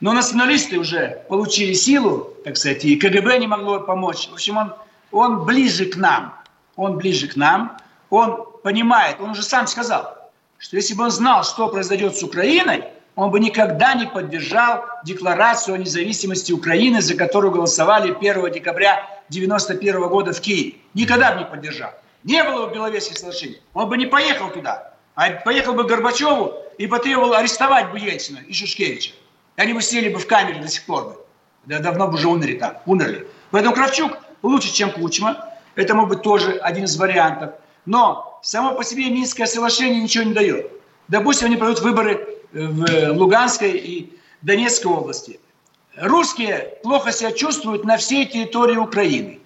Но 0.00 0.12
националисты 0.12 0.78
уже 0.78 1.24
получили 1.28 1.72
силу, 1.74 2.34
так 2.44 2.56
сказать, 2.56 2.84
и 2.84 2.96
КГБ 2.96 3.38
не 3.38 3.46
могло 3.46 3.80
помочь. 3.80 4.28
В 4.28 4.34
общем, 4.34 4.56
он, 4.56 4.74
он 5.12 5.44
ближе 5.44 5.86
к 5.86 5.96
нам. 5.96 6.34
Он 6.76 6.96
ближе 6.96 7.28
к 7.28 7.36
нам. 7.36 7.78
Он 8.10 8.46
понимает, 8.62 9.20
он 9.20 9.30
уже 9.30 9.42
сам 9.42 9.66
сказал, 9.66 10.30
что 10.58 10.76
если 10.76 10.94
бы 10.94 11.04
он 11.04 11.10
знал, 11.10 11.44
что 11.44 11.68
произойдет 11.68 12.16
с 12.16 12.22
Украиной, 12.22 12.84
он 13.16 13.30
бы 13.30 13.38
никогда 13.38 13.94
не 13.94 14.06
поддержал 14.06 14.84
декларацию 15.04 15.76
о 15.76 15.78
независимости 15.78 16.52
Украины, 16.52 17.00
за 17.00 17.14
которую 17.14 17.52
голосовали 17.52 18.12
1 18.12 18.52
декабря 18.52 18.94
1991 19.28 20.08
года 20.08 20.32
в 20.32 20.40
Киеве. 20.40 20.78
Никогда 20.94 21.32
бы 21.32 21.40
не 21.40 21.44
поддержал. 21.44 21.90
Не 22.24 22.42
было 22.42 22.66
бы 22.66 22.74
Беловежских 22.74 23.18
соглашений. 23.18 23.60
Он 23.72 23.88
бы 23.88 23.96
не 23.96 24.06
поехал 24.06 24.50
туда. 24.50 24.94
А 25.14 25.30
поехал 25.30 25.74
бы 25.74 25.84
к 25.84 25.86
Горбачеву 25.86 26.54
и 26.76 26.86
потребовал 26.86 27.34
арестовать 27.34 27.92
бы 27.92 27.98
Ельцина 28.00 28.40
и 28.48 28.52
Шушкевича. 28.52 29.12
Они 29.56 29.72
бы 29.72 29.80
сидели 29.80 30.12
бы 30.12 30.18
в 30.18 30.26
камере 30.26 30.60
до 30.60 30.68
сих 30.68 30.84
пор 30.84 31.04
бы. 31.04 31.16
Да, 31.66 31.78
давно 31.78 32.08
бы 32.08 32.14
уже 32.14 32.28
умерли 32.28 32.54
там. 32.54 32.78
Умерли. 32.86 33.28
Поэтому 33.52 33.74
Кравчук 33.74 34.18
лучше, 34.42 34.72
чем 34.72 34.90
Кучма. 34.90 35.50
Это 35.76 35.94
может 35.94 36.10
быть 36.10 36.22
тоже 36.22 36.52
один 36.58 36.84
из 36.84 36.96
вариантов. 36.96 37.52
Но 37.86 38.40
само 38.42 38.74
по 38.74 38.82
себе 38.82 39.08
Минское 39.10 39.46
соглашение 39.46 40.00
ничего 40.00 40.24
не 40.24 40.32
дает. 40.32 40.72
Допустим, 41.06 41.46
они 41.46 41.56
проведут 41.56 41.82
выборы 41.82 42.33
в 42.54 43.12
Луганской 43.12 43.72
и 43.72 44.16
Донецкой 44.42 44.92
области. 44.92 45.40
Русские 45.96 46.78
плохо 46.82 47.12
себя 47.12 47.32
чувствуют 47.32 47.84
на 47.84 47.96
всей 47.96 48.26
территории 48.26 48.76
Украины. 48.76 49.40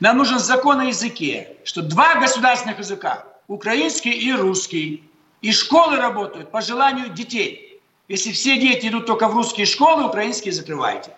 Нам 0.00 0.18
нужен 0.18 0.38
закон 0.38 0.80
о 0.80 0.84
языке, 0.84 1.56
что 1.64 1.82
два 1.82 2.16
государственных 2.16 2.78
языка, 2.78 3.24
украинский 3.46 4.12
и 4.12 4.32
русский, 4.32 5.08
и 5.40 5.52
школы 5.52 5.96
работают 5.96 6.50
по 6.50 6.60
желанию 6.60 7.08
детей. 7.10 7.80
Если 8.08 8.32
все 8.32 8.58
дети 8.58 8.88
идут 8.88 9.06
только 9.06 9.28
в 9.28 9.34
русские 9.34 9.66
школы, 9.66 10.06
украинские 10.06 10.52
закрывайте. 10.52 11.10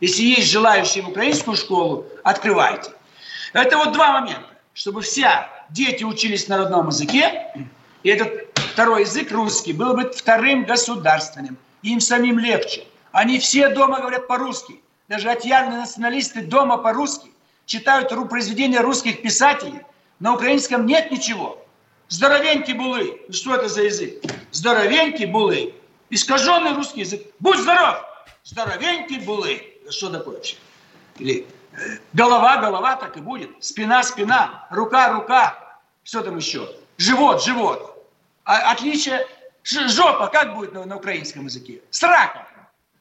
Если 0.00 0.22
есть 0.22 0.50
желающие 0.50 1.04
в 1.04 1.10
украинскую 1.10 1.56
школу, 1.56 2.06
открывайте. 2.24 2.90
Это 3.52 3.76
вот 3.76 3.92
два 3.92 4.20
момента. 4.20 4.48
Чтобы 4.74 5.02
все 5.02 5.46
дети 5.70 6.02
учились 6.02 6.48
на 6.48 6.58
родном 6.58 6.88
языке, 6.88 7.54
и 8.02 8.08
этот 8.08 8.41
второй 8.72 9.02
язык 9.02 9.30
русский 9.32 9.72
был 9.72 9.94
бы 9.94 10.10
вторым 10.10 10.64
государственным. 10.64 11.58
Им 11.82 12.00
самим 12.00 12.38
легче. 12.38 12.84
Они 13.12 13.38
все 13.38 13.68
дома 13.68 14.00
говорят 14.00 14.26
по-русски. 14.26 14.80
Даже 15.08 15.30
отъявленные 15.30 15.80
националисты 15.80 16.42
дома 16.42 16.78
по-русски 16.78 17.30
читают 17.66 18.08
произведения 18.30 18.80
русских 18.80 19.20
писателей. 19.20 19.80
На 20.20 20.34
украинском 20.34 20.86
нет 20.86 21.10
ничего. 21.10 21.62
Здоровенький 22.08 22.74
булы. 22.74 23.20
Что 23.30 23.54
это 23.54 23.68
за 23.68 23.82
язык? 23.82 24.22
Здоровенький 24.52 25.26
булы. 25.26 25.74
Искаженный 26.08 26.74
русский 26.74 27.00
язык. 27.00 27.22
Будь 27.40 27.58
здоров! 27.58 27.96
Здоровенький 28.44 29.20
булы. 29.20 29.62
Что 29.90 30.08
такое 30.10 30.36
вообще? 30.36 30.56
Или 31.18 31.46
э, 31.72 31.98
голова, 32.12 32.56
голова 32.58 32.96
так 32.96 33.16
и 33.16 33.20
будет. 33.20 33.50
Спина, 33.60 34.02
спина. 34.02 34.66
Рука, 34.70 35.12
рука. 35.12 35.58
Что 36.04 36.22
там 36.22 36.36
еще? 36.36 36.68
Живот, 36.96 37.42
живот. 37.42 37.91
А 38.44 38.72
отличие 38.72 39.26
жопа 39.64 40.28
как 40.28 40.54
будет 40.54 40.72
на, 40.72 40.84
на 40.84 40.96
украинском 40.96 41.46
языке? 41.46 41.80
Срака. 41.90 42.46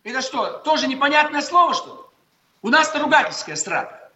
Это 0.03 0.21
что, 0.21 0.61
тоже 0.65 0.87
непонятное 0.87 1.41
слово, 1.41 1.73
что 1.73 1.87
ли? 1.95 2.01
У 2.63 2.69
нас-то 2.69 2.99
ругательская 2.99 3.55
срака. 3.55 4.09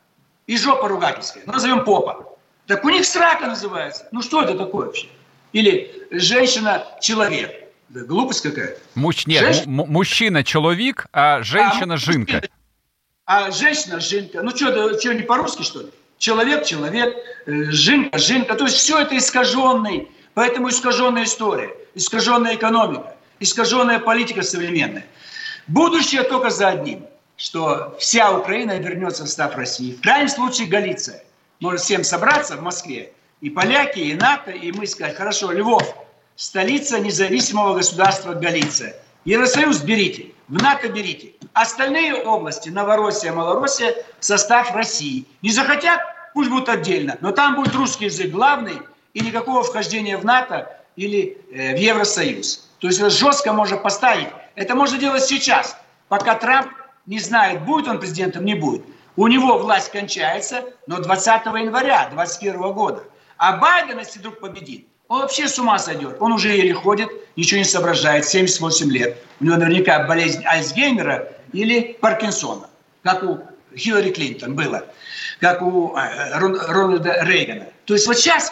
И 0.47 0.57
жопа 0.57 0.87
ругательская. 0.87 1.43
Ну, 1.45 1.53
назовем 1.53 1.83
попа. 1.83 2.37
Так 2.67 2.83
у 2.83 2.89
них 2.89 3.05
срака 3.05 3.47
называется. 3.47 4.07
Ну, 4.11 4.21
что 4.21 4.43
это 4.43 4.57
такое 4.57 4.87
вообще? 4.87 5.07
Или 5.53 6.07
женщина-человек. 6.11 7.65
Да, 7.89 8.01
глупость 8.01 8.41
какая-то. 8.41 8.79
Муж, 8.95 9.25
нет, 9.27 9.41
Женщ... 9.41 9.65
мужчина-человек, 9.65 11.07
а 11.13 11.41
женщина-жинка. 11.43 12.41
А, 13.25 13.45
а 13.45 13.51
женщина-жинка. 13.51 14.41
Ну, 14.41 14.55
что, 14.55 14.99
что, 14.99 15.13
не 15.13 15.21
по-русски, 15.21 15.63
что 15.63 15.81
ли? 15.81 15.87
Человек-человек, 16.17 17.15
э, 17.45 17.51
жинка-жинка. 17.71 18.55
То 18.55 18.65
есть 18.65 18.77
все 18.77 18.99
это 18.99 19.17
искаженный 19.17 20.09
Поэтому 20.35 20.69
искаженная 20.69 21.23
история, 21.23 21.73
искаженная 21.95 22.55
экономика, 22.55 23.15
искаженная 23.39 23.99
политика 23.99 24.41
современная. 24.43 25.05
Будущее 25.67 26.23
только 26.23 26.49
за 26.49 26.67
одним, 26.67 27.07
что 27.37 27.95
вся 27.99 28.37
Украина 28.37 28.77
вернется 28.77 29.23
в 29.23 29.27
состав 29.27 29.55
России. 29.55 29.93
В 29.93 30.01
крайнем 30.01 30.27
случае 30.27 30.67
Галиция. 30.67 31.23
Может 31.61 31.81
всем 31.81 32.03
собраться 32.03 32.57
в 32.57 32.61
Москве, 32.61 33.13
и 33.39 33.49
поляки, 33.49 33.99
и 33.99 34.13
НАТО, 34.13 34.51
и 34.51 34.73
мы 34.73 34.85
сказать, 34.87 35.15
хорошо, 35.15 35.53
Львов, 35.53 35.95
столица 36.35 36.99
независимого 36.99 37.73
государства 37.73 38.33
Галиция. 38.33 38.93
Евросоюз 39.23 39.83
берите, 39.83 40.33
в 40.49 40.61
НАТО 40.61 40.89
берите. 40.89 41.31
Остальные 41.53 42.13
области, 42.13 42.67
Новороссия, 42.67 43.31
Малороссия, 43.31 43.95
в 44.19 44.25
состав 44.25 44.75
России. 44.75 45.25
Не 45.41 45.51
захотят, 45.51 46.01
пусть 46.33 46.49
будут 46.49 46.67
отдельно, 46.67 47.17
но 47.21 47.31
там 47.31 47.55
будет 47.55 47.73
русский 47.73 48.05
язык 48.05 48.31
главный– 48.31 48.81
и 49.15 49.21
никакого 49.21 49.63
вхождения 49.63 50.17
в 50.17 50.25
НАТО 50.25 50.69
или 50.95 51.37
э, 51.51 51.75
в 51.75 51.79
Евросоюз. 51.79 52.69
То 52.79 52.87
есть 52.87 52.99
это 52.99 53.09
жестко 53.09 53.53
можно 53.53 53.77
поставить. 53.77 54.27
Это 54.55 54.75
можно 54.75 54.99
делать 54.99 55.23
сейчас, 55.23 55.75
пока 56.09 56.35
Трамп 56.35 56.71
не 57.05 57.19
знает, 57.19 57.63
будет 57.63 57.87
он 57.87 57.99
президентом, 57.99 58.45
не 58.45 58.55
будет. 58.55 58.83
У 59.15 59.27
него 59.27 59.57
власть 59.57 59.91
кончается, 59.91 60.65
но 60.85 60.99
20 60.99 61.45
января 61.45 62.09
2021 62.09 62.73
года. 62.73 63.03
А 63.37 63.57
Байден, 63.57 63.99
если 63.99 64.19
вдруг 64.19 64.39
победит, 64.39 64.87
он 65.07 65.21
вообще 65.21 65.47
с 65.47 65.57
ума 65.57 65.79
сойдет. 65.79 66.17
Он 66.19 66.33
уже 66.33 66.49
еле 66.49 66.73
ходит, 66.73 67.09
ничего 67.37 67.59
не 67.59 67.65
соображает, 67.65 68.25
78 68.25 68.91
лет. 68.91 69.17
У 69.39 69.45
него 69.45 69.55
наверняка 69.55 70.03
болезнь 70.05 70.43
Альцгеймера 70.45 71.31
или 71.53 71.97
Паркинсона, 72.01 72.69
как 73.03 73.23
у 73.23 73.39
Хиллари 73.77 74.11
Клинтон 74.11 74.55
было, 74.55 74.85
как 75.39 75.61
у 75.61 75.95
э, 75.95 76.37
Рональда 76.37 77.23
Рейгана. 77.23 77.67
То 77.85 77.93
есть 77.93 78.07
вот 78.07 78.17
сейчас 78.17 78.51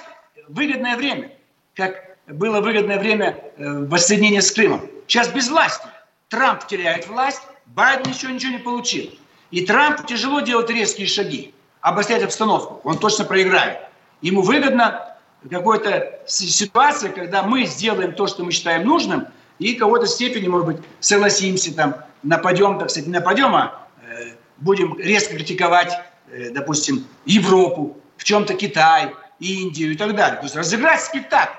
выгодное 0.53 0.95
время, 0.95 1.31
как 1.75 2.17
было 2.27 2.61
выгодное 2.61 2.99
время 2.99 3.37
э, 3.57 3.85
воссоединения 3.85 4.41
с 4.41 4.51
Крымом. 4.51 4.89
Сейчас 5.07 5.29
без 5.29 5.49
власти. 5.49 5.87
Трамп 6.29 6.65
теряет 6.65 7.07
власть, 7.07 7.41
Байден 7.65 8.11
еще 8.11 8.31
ничего 8.31 8.53
не 8.53 8.59
получил. 8.59 9.11
И 9.51 9.65
Трамп 9.65 10.05
тяжело 10.05 10.39
делать 10.39 10.69
резкие 10.69 11.07
шаги, 11.07 11.53
обострять 11.81 12.23
обстановку. 12.23 12.81
Он 12.83 12.97
точно 12.97 13.25
проиграет. 13.25 13.79
Ему 14.21 14.41
выгодно 14.41 15.15
какая-то 15.49 16.21
ситуация, 16.25 17.11
когда 17.11 17.43
мы 17.43 17.65
сделаем 17.65 18.13
то, 18.13 18.27
что 18.27 18.43
мы 18.43 18.51
считаем 18.51 18.87
нужным, 18.87 19.27
и 19.59 19.73
какой-то 19.75 20.07
степени, 20.07 20.47
может 20.47 20.67
быть, 20.67 20.77
согласимся, 20.99 21.75
там, 21.75 21.97
нападем, 22.23 22.79
так 22.79 22.89
сказать, 22.89 23.07
не 23.07 23.13
нападем, 23.13 23.53
а 23.53 23.87
э, 24.01 24.33
будем 24.57 24.97
резко 24.97 25.35
критиковать, 25.35 25.93
э, 26.31 26.49
допустим, 26.49 27.05
Европу, 27.25 27.97
в 28.17 28.23
чем-то 28.23 28.55
Китай, 28.55 29.11
Индию 29.43 29.91
и 29.91 29.95
так 29.95 30.15
далее. 30.15 30.37
То 30.37 30.43
есть 30.43 30.55
разыграть 30.55 31.01
спектакль. 31.01 31.57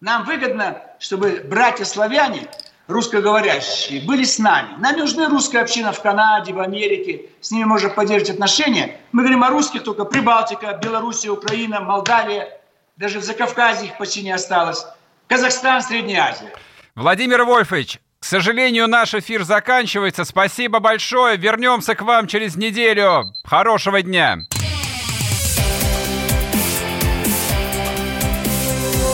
Нам 0.00 0.24
выгодно, 0.24 0.82
чтобы 0.98 1.42
братья-славяне, 1.44 2.48
русскоговорящие, 2.88 4.02
были 4.02 4.24
с 4.24 4.38
нами. 4.38 4.74
Нам 4.78 4.98
нужны 4.98 5.28
русская 5.28 5.60
община 5.60 5.92
в 5.92 6.02
Канаде, 6.02 6.52
в 6.52 6.60
Америке. 6.60 7.26
С 7.40 7.50
ними 7.50 7.64
можно 7.64 7.88
поддерживать 7.88 8.30
отношения. 8.30 9.00
Мы 9.12 9.22
говорим 9.22 9.44
о 9.44 9.50
русских 9.50 9.84
только 9.84 10.04
Прибалтика, 10.04 10.78
Белоруссия, 10.82 11.30
Украина, 11.30 11.80
Молдавия. 11.80 12.48
Даже 12.96 13.20
в 13.20 13.24
Закавказье 13.24 13.88
их 13.88 13.96
почти 13.96 14.22
не 14.22 14.32
осталось. 14.32 14.84
Казахстан, 15.28 15.80
Средняя 15.82 16.30
Азия. 16.30 16.52
Владимир 16.94 17.44
Вольфович, 17.44 17.98
к 18.20 18.24
сожалению, 18.24 18.88
наш 18.88 19.14
эфир 19.14 19.44
заканчивается. 19.44 20.24
Спасибо 20.24 20.80
большое. 20.80 21.36
Вернемся 21.36 21.94
к 21.94 22.02
вам 22.02 22.26
через 22.26 22.56
неделю. 22.56 23.24
Хорошего 23.44 24.00
дня. 24.02 24.38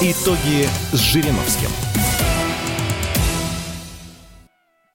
Итоги 0.03 0.67
с 0.93 0.99
Жириновским. 0.99 1.90